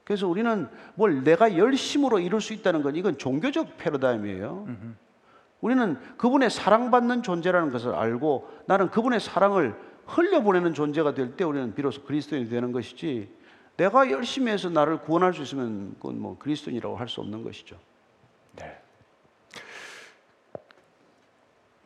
[0.03, 4.67] 그래서 우리는 뭘 내가 열심으로 이룰 수 있다는 건 이건 종교적 패러다임이에요.
[5.61, 9.75] 우리는 그분의 사랑받는 존재라는 것을 알고 나는 그분의 사랑을
[10.07, 13.31] 흘려보내는 존재가 될 때 우리는 비로소 그리스도인이 되는 것이지
[13.77, 17.77] 내가 열심히 해서 나를 구원할 수 있으면 그건 뭐 그리스도인이라고 할 수 없는 것이죠.
[18.55, 18.80] 네.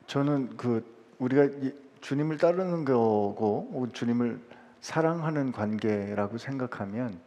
[0.08, 0.84] 저는 그
[1.20, 4.40] 우리가 이 주님을 따르는 거고 주님을
[4.82, 7.20] 사랑하는 관계라고 생각하면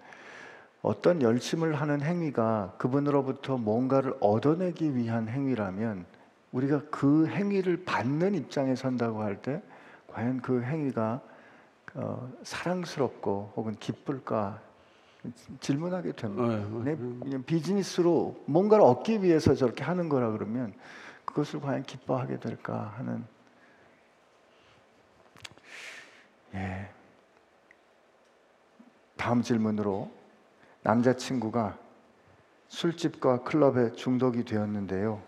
[0.83, 6.05] 어떤 열심을 하는 행위가 그분으로부터 뭔가를 얻어내기 위한 행위라면
[6.53, 9.61] 우리가 그 행위를 받는 입장에 선다고 할 때
[10.07, 11.21] 과연 그 행위가
[11.95, 14.61] 어, 사랑스럽고 혹은 기쁠까
[15.61, 16.43] 질문하게 됩니다.
[16.85, 20.73] 네, 비즈니스로 뭔가를 얻기 위해서 저렇게 하는 거라 그러면
[21.39, 23.25] 그것을 과연 기뻐하게 될까 하는
[26.55, 26.91] 예.
[29.17, 30.11] 다음 질문으로
[30.83, 31.79] 남자친구가
[32.67, 35.23] 술집과 클럽에 중독이 되었는데요.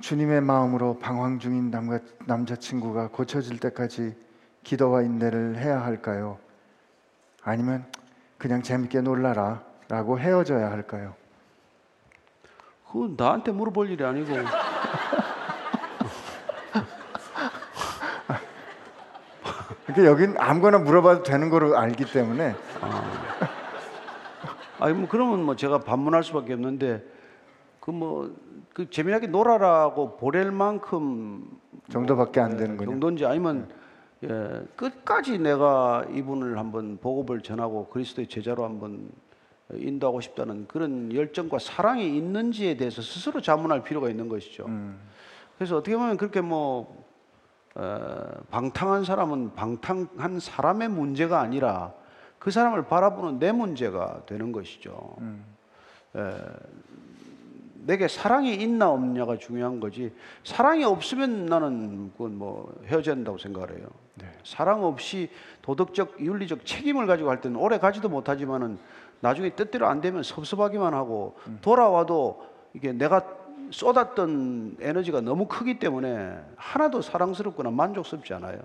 [0.00, 4.16] 주님의 마음으로 방황 중인 남자, 남자친구가 고쳐질 때까지
[4.62, 6.38] 기도와 인내를 해야 할까요?
[7.42, 7.84] 아니면
[8.38, 11.14] 그냥 재밌게 놀라라 라고 헤어져야 할까요?
[12.92, 14.34] 그건 나한테 물어볼 일이 아니고.
[19.86, 22.54] 그러니까 여긴 아무거나 물어봐도 되는 거로 알기 때문에.
[24.78, 27.02] 아니 뭐 그러면 뭐 제가 반문할 수밖에 없는데
[27.80, 31.46] 그 뭐그 재미나게 놀아라고 보낼 만큼
[31.90, 32.90] 정도밖에 안 예, 되는군요.
[32.90, 33.68] 정도인지 아니면
[34.24, 39.10] 예, 끝까지 내가 이분을 한번 복음을 전하고 그리스도의 제자로 한번
[39.76, 44.66] 인도하고 싶다는 그런 열정과 사랑이 있는지에 대해서 스스로 자문할 필요가 있는 것이죠.
[44.66, 44.98] 음,
[45.56, 47.04] 그래서 어떻게 보면 그렇게 뭐
[47.74, 51.92] 어, 방탕한 사람은 방탕한 사람의 문제가 아니라
[52.38, 55.16] 그 사람을 바라보는 내 문제가 되는 것이죠.
[55.20, 55.44] 음.
[56.16, 56.34] 에,
[57.84, 60.12] 내게 사랑이 있나 없냐가 중요한 거지.
[60.44, 63.86] 사랑이 없으면 나는 그건 뭐 헤어져야 된다고 생각을 해요.
[64.14, 64.26] 네.
[64.44, 65.30] 사랑 없이
[65.62, 68.78] 도덕적 윤리적 책임을 가지고 할 때는 오래 가지도 못하지만은
[69.22, 72.44] 나중에 뜻대로 안 되면 섭섭하기만 하고 돌아와도
[72.74, 73.24] 이게 내가
[73.70, 78.58] 쏟았던 에너지가 너무 크기 때문에 하나도 사랑스럽거나 만족스럽지 않아요.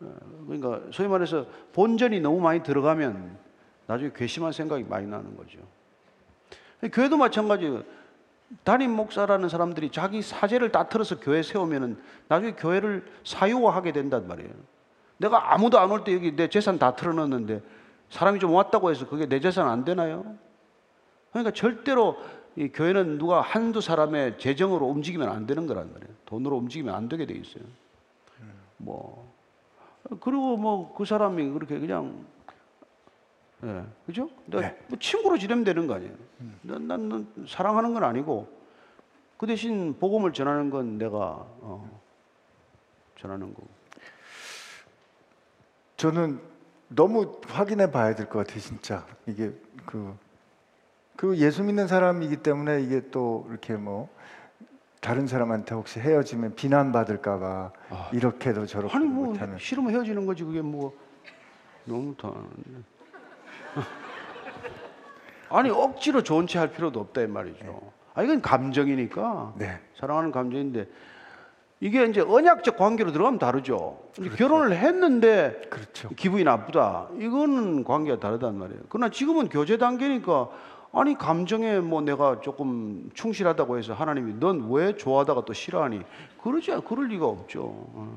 [0.00, 0.12] 어,
[0.46, 3.38] 그러니까 소위 말해서 본전이 너무 많이 들어가면
[3.86, 5.60] 나중에 괘씸한 생각이 많이 나는 거죠.
[6.92, 7.82] 교회도 마찬가지예요.
[8.64, 11.96] 담임 목사라는 사람들이 자기 사제를 다 틀어서 교회 세우면은
[12.28, 14.50] 나중에 교회를 사유화하게 된단 말이에요.
[15.18, 17.62] 내가 아무도 안 올 때 여기 내 재산 다 틀어놨는데
[18.10, 20.36] 사람이 좀 왔다고 해서 그게 내 재산 안 되나요?
[21.32, 22.16] 그러니까 절대로
[22.56, 26.14] 이 교회는 누가 한두 사람의 재정으로 움직이면 안 되는 거란 말이에요.
[26.26, 27.64] 돈으로 움직이면 안 되게 돼 있어요.
[28.76, 29.32] 뭐
[30.20, 32.24] 그리고 뭐 그 사람이 그렇게 그냥
[33.64, 34.28] 예, 그죠?
[34.46, 34.78] 내가 네.
[34.88, 36.12] 뭐 친구로 지내면 되는 거 아니에요.
[36.62, 38.46] 난, 난, 난 사랑하는 건 아니고
[39.38, 42.00] 그 대신 복음을 전하는 건 내가 어,
[43.18, 43.66] 전하는 거고.
[45.96, 46.40] 저는
[46.88, 49.06] 너무 확인해 봐야 될 것 같아요, 진짜.
[49.26, 49.52] 이게
[49.86, 50.16] 그,
[51.16, 54.08] 그 예수 믿는 사람이기 때문에 이게 또 이렇게 뭐
[55.00, 58.10] 다른 사람한테 혹시 헤어지면 비난받을까봐 아.
[58.12, 59.58] 이렇게도 저렇게도 아니 뭐 못하는.
[59.58, 60.92] 싫으면 헤어지는 거지 그게 뭐
[61.84, 62.32] 너무 다.
[65.50, 67.92] 아니 억지로 좋은 채할 필요도 없다 이 말이죠.
[68.14, 69.78] 아 이건 감정이니까 네.
[69.98, 70.88] 사랑하는 감정인데
[71.84, 74.00] 이게 이제 언약적 관계로 들어가면 다르죠.
[74.18, 76.08] 이제 결혼을 했는데 그렇죠.
[76.16, 77.08] 기분이 나쁘다.
[77.18, 78.80] 이거는 관계가 다르단 말이에요.
[78.88, 80.48] 그러나 지금은 교제 단계니까
[80.94, 86.00] 아니 감정에 뭐 내가 조금 충실하다고 해서 하나님이 넌 왜 좋아하다가 또 싫어하니?
[86.42, 87.64] 그러지 않 그럴 리가 없죠.
[87.64, 88.16] 어.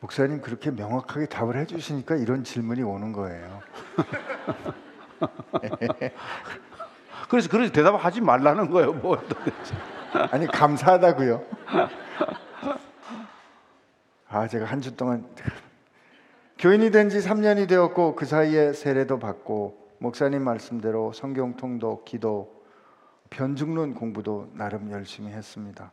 [0.00, 3.60] 목사님 그렇게 명확하게 답을 해주시니까 이런 질문이 오는 거예요.
[7.30, 8.92] 그래서 그래서 대답하지 말라는 거예요.
[8.94, 9.16] 뭐.
[10.12, 11.44] 아니 감사하다고요.
[14.28, 15.26] 아 제가 한 주 동안
[16.58, 22.62] 교인이 된 지 3년이 되었고 그 사이에 세례도 받고 목사님 말씀대로 성경 통독, 기도,
[23.30, 25.92] 변증론 공부도 나름 열심히 했습니다.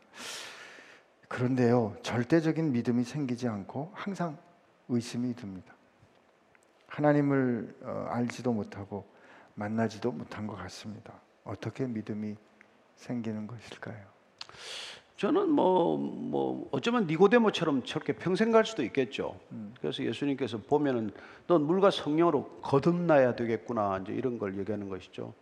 [1.28, 4.38] 그런데요 절대적인 믿음이 생기지 않고 항상
[4.88, 5.74] 의심이 듭니다.
[6.88, 9.06] 하나님을 어, 알지도 못하고
[9.54, 11.12] 만나지도 못한 것 같습니다.
[11.44, 12.36] 어떻게 믿음이
[12.98, 13.96] 생기는 것일까요?
[15.16, 19.38] 저는 뭐, 뭐, 어쩌면 니고데모처럼 저렇게 평생 갈 수도 있겠죠.
[19.80, 21.10] 그래서 예수님께서 보면은
[21.48, 23.98] 넌 물과 성령으로 거듭나야 되겠구나.
[24.02, 25.34] 이제 이런 걸 얘기하는 것이죠.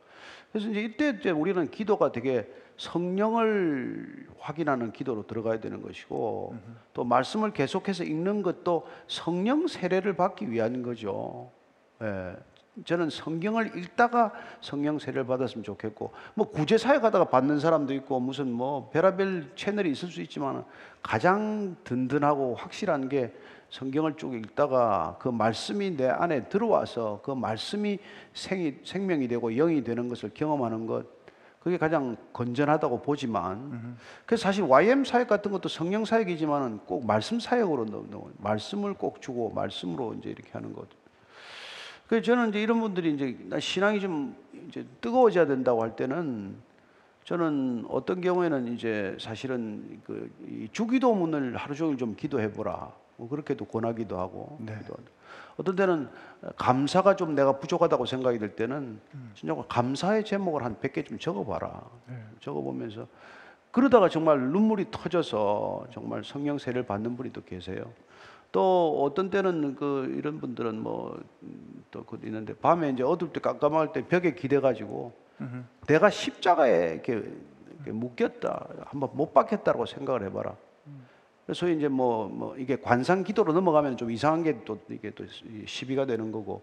[0.51, 6.57] 그래서 이제 이때 이제 우리는 기도가 되게 성령을 확인하는 기도로 들어가야 되는 것이고
[6.95, 11.51] 또 말씀을 계속해서 읽는 것도 성령 세례를 받기 위한 거죠.
[12.03, 12.35] 예.
[12.85, 18.53] 저는 성경을 읽다가 성령 세례를 받았으면 좋겠고 뭐 구제 사역 하다가 받는 사람도 있고 무슨
[18.53, 20.65] 뭐 별의별 채널이 있을 수 있지만
[21.03, 23.33] 가장 든든하고 확실한 게
[23.71, 27.99] 성경을 쭉 읽다가 그 말씀이 내 안에 들어와서 그 말씀이
[28.35, 31.07] 생이, 생명이 되고 영이 되는 것을 경험하는 것
[31.61, 37.87] 그게 가장 건전하다고 보지만 그래서 사실 YM 사역 같은 것도 성령 사역이지만은 꼭 말씀 사역으로
[37.87, 40.87] 넣는 말씀을 꼭 주고 말씀으로 이제 이렇게 하는 것.
[42.09, 44.37] 그래서 저는 이제 이런 분들이 이제 나 신앙이 좀
[44.69, 46.57] 이제 뜨거워져야 된다고 할 때는
[47.25, 52.93] 저는 어떤 경우에는 이제 사실은 그이 주기도문을 하루 종일 좀 기도해 보라.
[53.17, 54.59] 뭐 그렇게도 권하기도 하고.
[54.61, 54.79] 네.
[55.57, 56.09] 어떤 때는
[56.57, 59.31] 감사가 좀 내가 부족하다고 생각이 들 때는 음.
[59.35, 61.83] 진짜 감사의 제목을 한 100개 좀 적어 봐라.
[62.07, 62.23] 네.
[62.41, 63.09] 적어 보면서
[63.73, 67.91] 그러다가 정말 눈물이 터져서 정말 성령 세를 받는 분이 또 계세요.
[68.53, 74.35] 또 어떤 때는 그 이런 분들은 뭐또 있는데 밤에 이제 어둡 때 깜깜할 때 벽에
[74.35, 75.13] 기대 가지고
[75.87, 77.13] 내가 십자가에 이렇게,
[77.75, 80.57] 이렇게 묶였다 한번 못 박혔다고 생각을 해봐라.
[81.45, 85.25] 그래서 이제 뭐, 뭐 이게 관상 기도로 넘어가면 좀 이상한 게 또 이게 또
[85.67, 86.63] 시비가 되는 거고.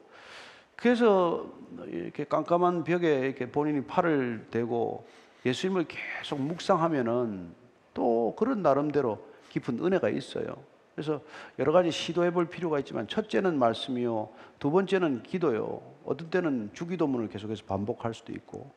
[0.75, 1.45] 그래서
[1.88, 5.05] 이렇게 깜깜한 벽에 이렇게 본인이 팔을 대고
[5.45, 7.53] 예수님을 계속 묵상하면은
[7.93, 9.19] 또 그런 나름대로
[9.49, 10.57] 깊은 은혜가 있어요.
[10.95, 11.21] 그래서
[11.57, 14.29] 여러 가지 시도해 볼 필요가 있지만 첫째는 말씀이요.
[14.59, 15.81] 두 번째는 기도요.
[16.05, 18.71] 어떤 때는 주기도문을 계속해서 반복할 수도 있고.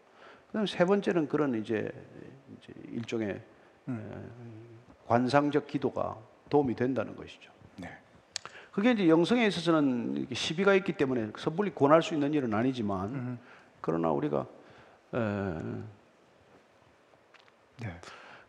[0.47, 1.91] 그다음 세 번째는 그런 이제,
[2.57, 3.41] 이제 일종의
[3.89, 3.93] 에,
[5.07, 6.17] 관상적 기도가
[6.49, 7.51] 도움이 된다는 것이죠.
[7.77, 7.91] 네.
[8.73, 13.39] 그게 이제 영성에 있어서는 시비가 있기 때문에 섣불리 권할 수 있는 일은 아니지만
[13.81, 14.47] 그러나 우리가
[15.13, 15.19] 에,
[17.83, 18.01] 네.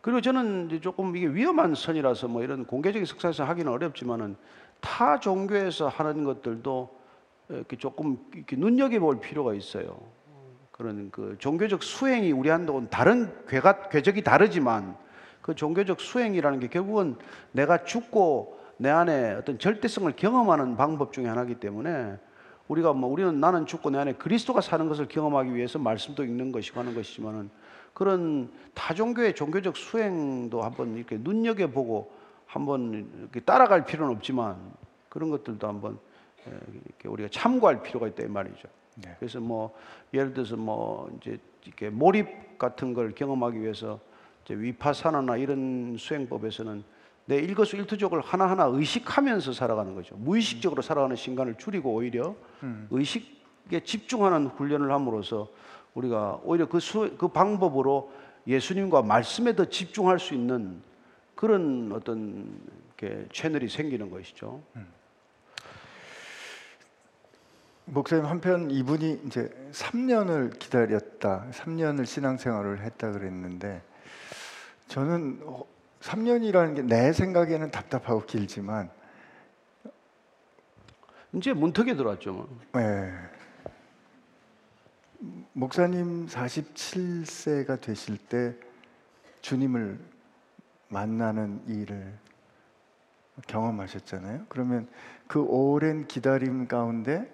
[0.08, 4.38] 그리고 저는 조금 이게 위험한 선이라서 뭐 이런 공개적인 석사에서 하기는 어렵지만은
[4.80, 6.89] 타 종교에서 하는 것들도
[7.49, 9.99] 이렇게 조금 이렇게 눈여겨볼 필요가 있어요.
[10.72, 14.95] 그런 그 종교적 수행이 우리한테는 다른 괴가 궤적이 다르지만
[15.41, 17.18] 그 종교적 수행이라는 게 결국은
[17.51, 22.18] 내가 죽고 내 안에 어떤 절대성을 경험하는 방법 중에 하나이기 때문에
[22.70, 26.80] 우리가 뭐 우리는 나는 죽고 내 안에 그리스도가 사는 것을 경험하기 위해서 말씀도 읽는 것이고
[26.80, 27.49] 하는 것이지만은
[27.98, 32.12] 그런 타종교의 종교적 수행도 한번 이렇게 눈여겨보고
[32.45, 34.56] 한번 이렇게 따라갈 필요는 없지만
[35.10, 35.98] 그런 것들도 한번
[36.48, 36.52] 에,
[36.86, 38.68] 이렇게 우리가 참고할 필요가 있다 이 말이죠.
[38.98, 39.16] 네.
[39.18, 39.76] 그래서 뭐
[40.14, 44.00] 예를 들어서 뭐 이제 이렇게 몰입 같은 걸 경험하기 위해서
[44.45, 46.84] 이제 위파사나나 이런 수행법에서는
[47.26, 50.16] 내 일거수일투족을 하나하나 의식하면서 살아가는 거죠.
[50.18, 52.36] 무의식적으로 살아가는 시간을 줄이고 오히려
[52.91, 55.50] 의식에 집중하는 훈련을 함으로써
[55.98, 58.12] 우리가 오히려 그, 수, 그 방법으로
[58.45, 60.82] 예수님과 말씀에 더 집중할 수 있는
[61.36, 62.62] 그런 어떤
[63.00, 64.62] 이렇게 채널이 생기는 것이죠.
[67.86, 73.82] 목사님 한편 이분이 이제 3년을 기다렸다, 3년을 신앙생활을 했다 그랬는데
[74.88, 75.41] 저는
[76.02, 78.89] 3년이라는 게 내 생각에는 답답하고 길지만
[81.34, 82.34] 이제 문턱에 들어왔죠.
[82.34, 82.60] 뭐.
[82.78, 83.37] 예.
[85.53, 88.55] 목사님 47세가 되실 때
[89.41, 89.99] 주님을
[90.89, 92.13] 만나는 일을
[93.47, 94.45] 경험하셨잖아요.
[94.49, 94.88] 그러면
[95.28, 97.32] 그 오랜 기다림 가운데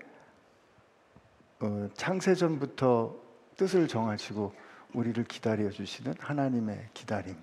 [1.60, 3.16] 어, 창세전부터
[3.56, 4.54] 뜻을 정하시고
[4.94, 7.36] 우리를 기다려 주시는 하나님의 기다림.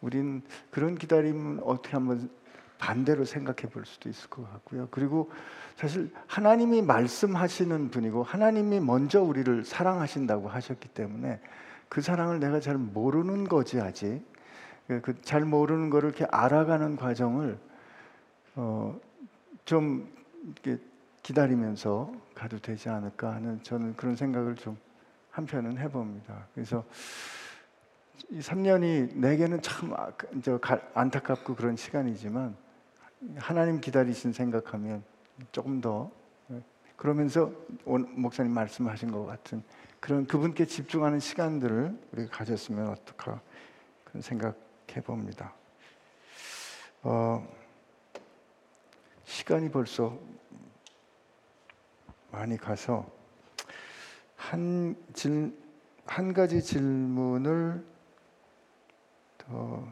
[0.00, 2.30] 우린 그런 기다림은 어떻게 한번
[2.78, 4.88] 반대로 생각해 볼 수도 있을 것 같고요.
[4.90, 5.30] 그리고
[5.76, 11.40] 사실 하나님이 말씀하시는 분이고 하나님이 먼저 우리를 사랑하신다고 하셨기 때문에
[11.88, 14.22] 그 사랑을 내가 잘 모르는 거지 아직
[15.02, 17.58] 그 잘 모르는 거를 이렇게 알아가는 과정을
[18.56, 18.98] 어,
[19.64, 20.08] 좀
[20.44, 20.82] 이렇게
[21.22, 24.78] 기다리면서 가도 되지 않을까 하는 저는 그런 생각을 좀
[25.30, 26.46] 한편은 해봅니다.
[26.54, 26.84] 그래서
[28.30, 30.10] 이 3년이 내게는 참 아-
[30.60, 32.56] 가- 안타깝고 그런 시간이지만
[33.36, 35.02] 하나님 기다리신 생각하면
[35.52, 36.10] 조금 더
[36.50, 36.62] 예,
[36.96, 37.52] 그러면서
[37.84, 39.62] 목사님 말씀하신 것 같은
[40.00, 43.40] 그런 그분께 집중하는 시간들을 우리가 가졌으면 어떨까
[44.04, 45.52] 그런 생각해 봅니다.
[47.02, 47.46] 어,
[49.24, 50.18] 시간이 벌써
[52.30, 53.10] 많이 가서
[54.36, 55.56] 한, 질,
[56.06, 57.84] 한 가지 질문을
[59.38, 59.88] 더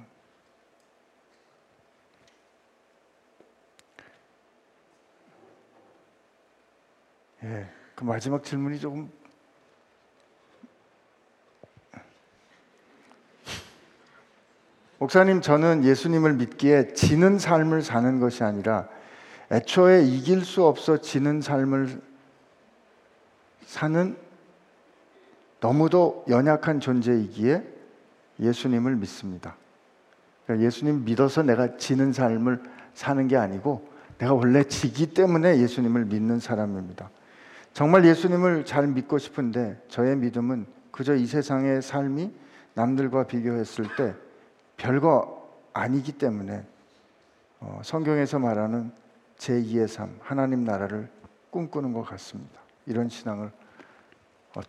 [7.44, 9.10] 예, 그 마지막 질문이 조금
[14.98, 18.88] 목사님 저는 예수님을 믿기에 지는 삶을 사는 것이 아니라
[19.50, 22.00] 애초에 이길 수 없어 지는 삶을
[23.66, 24.16] 사는
[25.60, 27.62] 너무도 연약한 존재이기에
[28.40, 29.56] 예수님을 믿습니다.
[30.44, 32.62] 그러니까 예수님 믿어서 내가 지는 삶을
[32.94, 33.86] 사는 게 아니고
[34.18, 37.10] 내가 원래 지기 때문에 예수님을 믿는 사람입니다.
[37.76, 42.32] 정말 예수님을 잘 믿고 싶은데 저의 믿음은 그저 이 세상의 삶이
[42.72, 44.14] 남들과 비교했을 때
[44.78, 46.64] 별거 아니기 때문에
[47.60, 48.92] 어, 성경에서 말하는
[49.36, 51.10] 제2의 삶, 하나님 나라를
[51.50, 52.62] 꿈꾸는 것 같습니다.
[52.86, 53.52] 이런 신앙을
[54.54, 54.60] 어,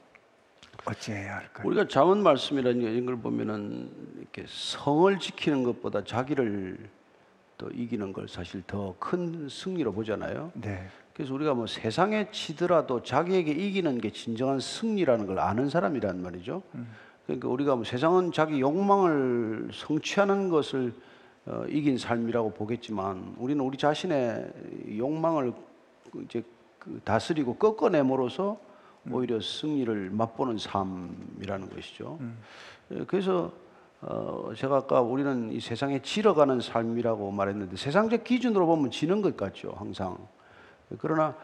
[0.84, 1.66] 어찌해야 할까요?
[1.66, 3.90] 우리가 자문 말씀이라는 게 이런 걸 보면은
[4.20, 6.78] 이렇게 성을 지키는 것보다 자기를
[7.58, 10.52] 또 이기는 걸 사실 더 큰 승리로 보잖아요.
[10.56, 16.62] 네, 그래서 우리가 뭐 세상에 치더라도 자기에게 이기는 게 진정한 승리라는 걸 아는 사람이란 말이죠.
[17.26, 20.94] 그러니까 우리가 뭐 세상은 자기 욕망을 성취하는 것을
[21.48, 24.48] 어, 이긴 삶이라고 보겠지만 우리는 우리 자신의
[24.98, 25.54] 욕망을
[26.12, 26.44] 그 이제
[26.78, 28.60] 그 다스리고 꺾어내므로써
[29.10, 32.20] 오히려 승리를 맛보는 삶이라는 것이죠.
[32.92, 33.52] 예, 그래서
[34.02, 39.74] 어, 제가 아까 우리는 이 세상에 지러가는 삶이라고 말했는데 세상적 기준으로 보면 지는 것 같죠,
[39.80, 40.16] 항상.
[41.00, 41.36] 그러나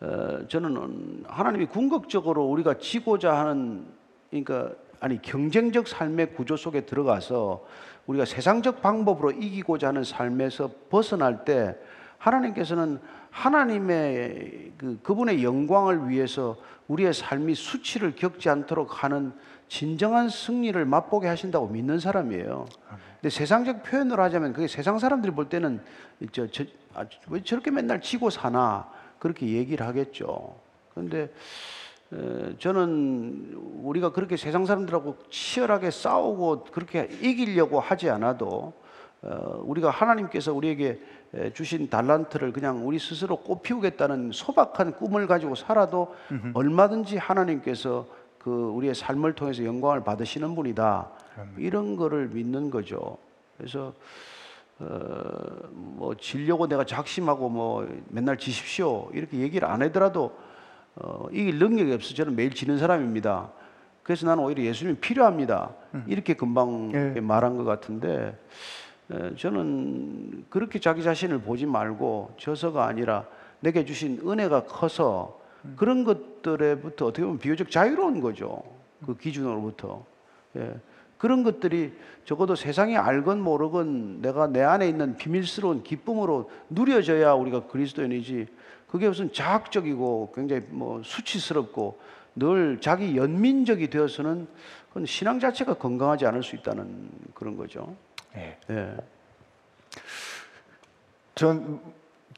[0.00, 3.86] 어, 저는 하나님이 궁극적으로 우리가 지고자 하는
[4.30, 4.70] 그러니까
[5.00, 7.64] 아니 경쟁적 삶의 구조 속에 들어가서
[8.06, 11.76] 우리가 세상적 방법으로 이기고자 하는 삶에서 벗어날 때
[12.18, 12.98] 하나님께서는
[13.30, 16.56] 하나님의 그 그분의 영광을 위해서
[16.88, 19.32] 우리의 삶이 수치를 겪지 않도록 하는
[19.68, 22.66] 진정한 승리를 맛보게 하신다고 믿는 사람이에요.
[23.20, 25.80] 근데 세상적 표현으로 하자면 그게 세상 사람들이 볼 때는
[26.32, 26.64] 저, 저,
[26.94, 28.88] 아, 왜 저렇게 맨날 지고 사나
[29.18, 30.56] 그렇게 얘기를 하겠죠.
[30.94, 31.32] 그런데
[32.12, 38.72] 에, 저는 우리가 그렇게 세상 사람들하고 치열하게 싸우고 그렇게 이기려고 하지 않아도
[39.20, 41.00] 어, 우리가 하나님께서 우리에게
[41.34, 46.14] 에, 주신 달란트를 그냥 우리 스스로 꽃피우겠다는 소박한 꿈을 가지고 살아도
[46.54, 48.06] 얼마든지 하나님께서
[48.38, 51.08] 그 우리의 삶을 통해서 영광을 받으시는 분이다.
[51.56, 53.18] 이런 거를 믿는 거죠.
[53.56, 53.92] 그래서
[54.80, 54.88] 어,
[55.70, 60.36] 뭐 지려고 내가 작심하고 뭐 맨날 지십시오 이렇게 얘기를 안 하더라도
[60.94, 63.50] 어, 이길 능력이 없어 저는 매일 지는 사람입니다.
[64.02, 65.74] 그래서 나는 오히려 예수님이 필요합니다.
[66.06, 67.20] 이렇게 금방 예.
[67.20, 68.38] 말한 것 같은데
[69.10, 73.26] 에, 저는 그렇게 자기 자신을 보지 말고 저서가 아니라
[73.60, 75.37] 내게 주신 은혜가 커서
[75.76, 78.62] 그런 것들에부터 어떻게 보면 비교적 자유로운 거죠.
[79.04, 80.04] 그 기준으로부터.
[80.56, 80.74] 예.
[81.18, 81.92] 그런 것들이
[82.24, 88.46] 적어도 세상이 알건 모르건 내가 내 안에 있는 비밀스러운 기쁨으로 누려져야 우리가 그리스도인이지
[88.88, 91.98] 그게 무슨 자학적이고 굉장히 뭐 수치스럽고
[92.36, 94.46] 늘 자기 연민적이 되어서는
[94.88, 97.96] 그건 신앙 자체가 건강하지 않을 수 있다는 그런 거죠.
[98.34, 98.56] 네.
[98.70, 98.96] 예.
[101.34, 101.80] 전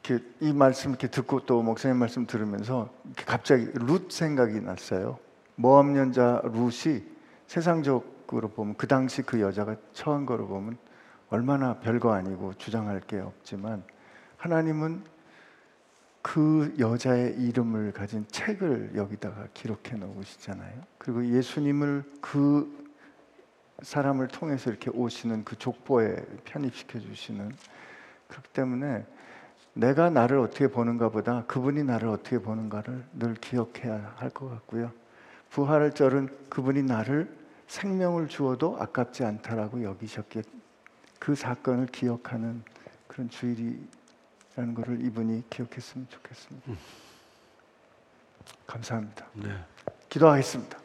[0.03, 2.89] 이렇게 이 말씀 이렇게 듣고 또 목사님 말씀 들으면서
[3.25, 5.19] 갑자기 룻 생각이 났어요.
[5.55, 7.03] 모함 연자 룻이
[7.47, 10.77] 세상적으로 보면 그 당시 그 여자가 처한 거로 보면
[11.29, 13.83] 얼마나 별거 아니고 주장할 게 없지만
[14.37, 15.03] 하나님은
[16.21, 20.81] 그 여자의 이름을 가진 책을 여기다가 기록해 놓으시잖아요.
[20.97, 22.81] 그리고 예수님을 그
[23.81, 27.51] 사람을 통해서 이렇게 오시는 그 족보에 편입시켜 주시는
[28.27, 29.05] 그렇기 때문에
[29.73, 34.91] 내가 나를 어떻게 보는가 보다 그분이 나를 어떻게 보는가를 늘 기억해야 할 것 같고요.
[35.49, 37.33] 부활할 절은 그분이 나를
[37.67, 40.43] 생명을 주어도 아깝지 않다라고 여기셨기에
[41.19, 42.63] 그 사건을 기억하는
[43.07, 46.71] 그런 주일이라는 것을 이분이 기억했으면 좋겠습니다.
[48.67, 49.25] 감사합니다.
[49.33, 49.49] 네.
[50.09, 50.77] 기도하겠습니다.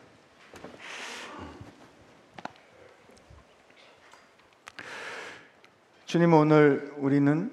[6.05, 7.51] 주님 오늘 우리는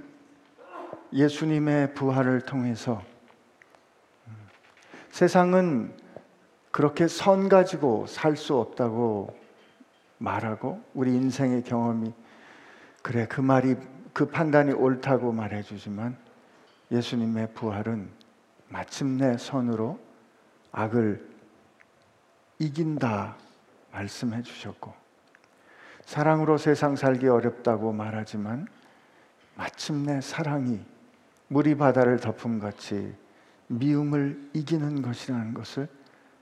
[1.13, 3.03] 예수님의 부활을 통해서.
[4.27, 4.35] 음,
[5.11, 5.95] 세상은
[6.71, 9.37] 그렇게 선 가지고 살 수 없다고
[10.17, 12.13] 말하고 우리 인생의 경험이
[13.03, 13.75] 그래 그 말이
[14.13, 16.17] 그 판단이 옳다고 말해 주지만
[16.91, 18.09] 예수님의 부활은
[18.69, 19.99] 마침내 선으로
[20.71, 21.29] 악을
[22.57, 23.35] 이긴다
[23.91, 24.93] 말씀해 주셨고
[26.05, 28.67] 사랑으로 세상 살기 어렵다고 말하지만
[29.55, 30.83] 마침내 사랑이
[31.53, 33.13] 물이 바다를 덮음 같이
[33.67, 35.87] 미움을 이기는 것이라는 것을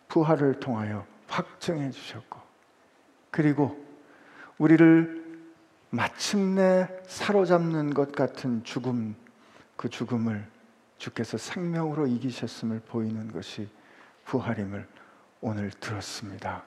[0.07, 2.39] 부활을 통하여 확증해 주셨고
[3.30, 3.78] 그리고
[4.57, 5.22] 우리를
[5.89, 9.16] 마침내 사로잡는 것 같은 죽음
[9.76, 10.47] 그 죽음을
[10.97, 13.68] 주께서 생명으로 이기셨음을 보이는 것이
[14.24, 14.88] 부활임을
[15.41, 16.64] 오늘 들었습니다.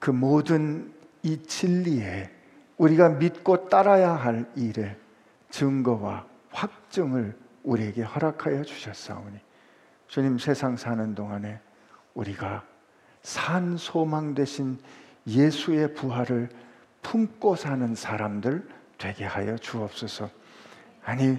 [0.00, 2.30] 그 모든 이 진리에
[2.78, 4.96] 우리가 믿고 따라야 할 일의
[5.50, 9.38] 증거와 확증을 우리에게 허락하여 주셨사오니
[10.06, 11.60] 주님 세상 사는 동안에
[12.14, 12.64] 우리가
[13.22, 14.78] 산 소망 되신
[15.26, 16.48] 예수의 부활을
[17.02, 20.30] 품고 사는 사람들 되게 하여 주옵소서.
[21.04, 21.38] 아니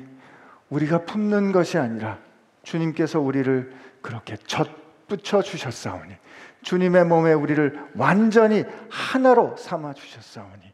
[0.70, 2.20] 우리가 품는 것이 아니라
[2.64, 6.16] 주님께서 우리를 그렇게 젖붙여 주셨사오니
[6.62, 10.74] 주님의 몸에 우리를 완전히 하나로 삼아 주셨사오니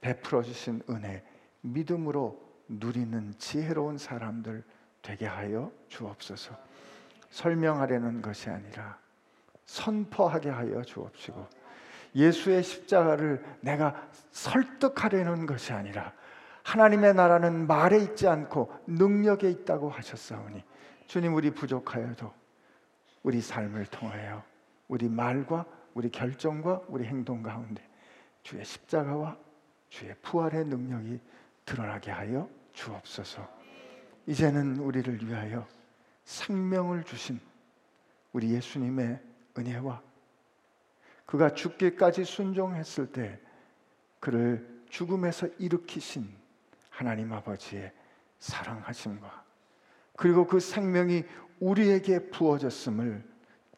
[0.00, 1.22] 베풀어 주신 은혜
[1.60, 4.64] 믿음으로 누리는 지혜로운 사람들
[5.02, 6.56] 되게 하여 주옵소서.
[7.30, 8.96] 설명하려는 것이 아니라
[9.66, 11.46] 선포하게 하여 주옵시고
[12.14, 16.12] 예수의 십자가를 내가 설득하려는 것이 아니라
[16.62, 20.62] 하나님의 나라는 말에 있지 않고 능력에 있다고 하셨사오니
[21.06, 22.32] 주님 우리 부족하여도
[23.24, 24.42] 우리 삶을 통하여
[24.86, 27.82] 우리 말과 우리 결정과 우리 행동 가운데
[28.42, 29.36] 주의 십자가와
[29.88, 31.20] 주의 부활의 능력이
[31.64, 33.48] 드러나게 하여 주옵소서.
[34.26, 35.66] 이제는 우리를 위하여
[36.24, 37.40] 생명을 주신
[38.32, 39.20] 우리 예수님의
[39.56, 40.02] 은혜와
[41.26, 43.38] 그가 죽기까지 순종했을 때
[44.20, 46.28] 그를 죽음에서 일으키신
[46.90, 47.92] 하나님 아버지의
[48.38, 49.44] 사랑하심과
[50.16, 51.24] 그리고 그 생명이
[51.60, 53.24] 우리에게 부어졌음을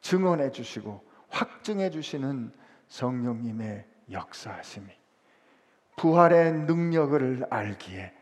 [0.01, 2.53] 증언해 주시고 확증해 주시는
[2.89, 4.87] 성령님의 역사하심이
[5.97, 8.13] 부활의 능력을 알기에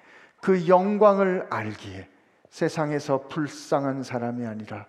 [0.40, 2.08] 그 영광을 알기에
[2.48, 4.86] 세상에서 불쌍한 사람이 아니라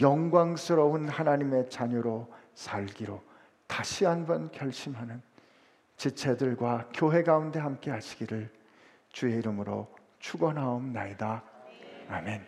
[0.00, 3.20] 영광스러운 하나님의 자녀로 살기로
[3.66, 5.20] 다시 한번 결심하는
[5.96, 8.50] 지체들과 교회 가운데 함께 하시기를
[9.10, 9.88] 주의 이름으로
[10.20, 11.42] 축원하옵나이다.
[12.08, 12.46] 아멘.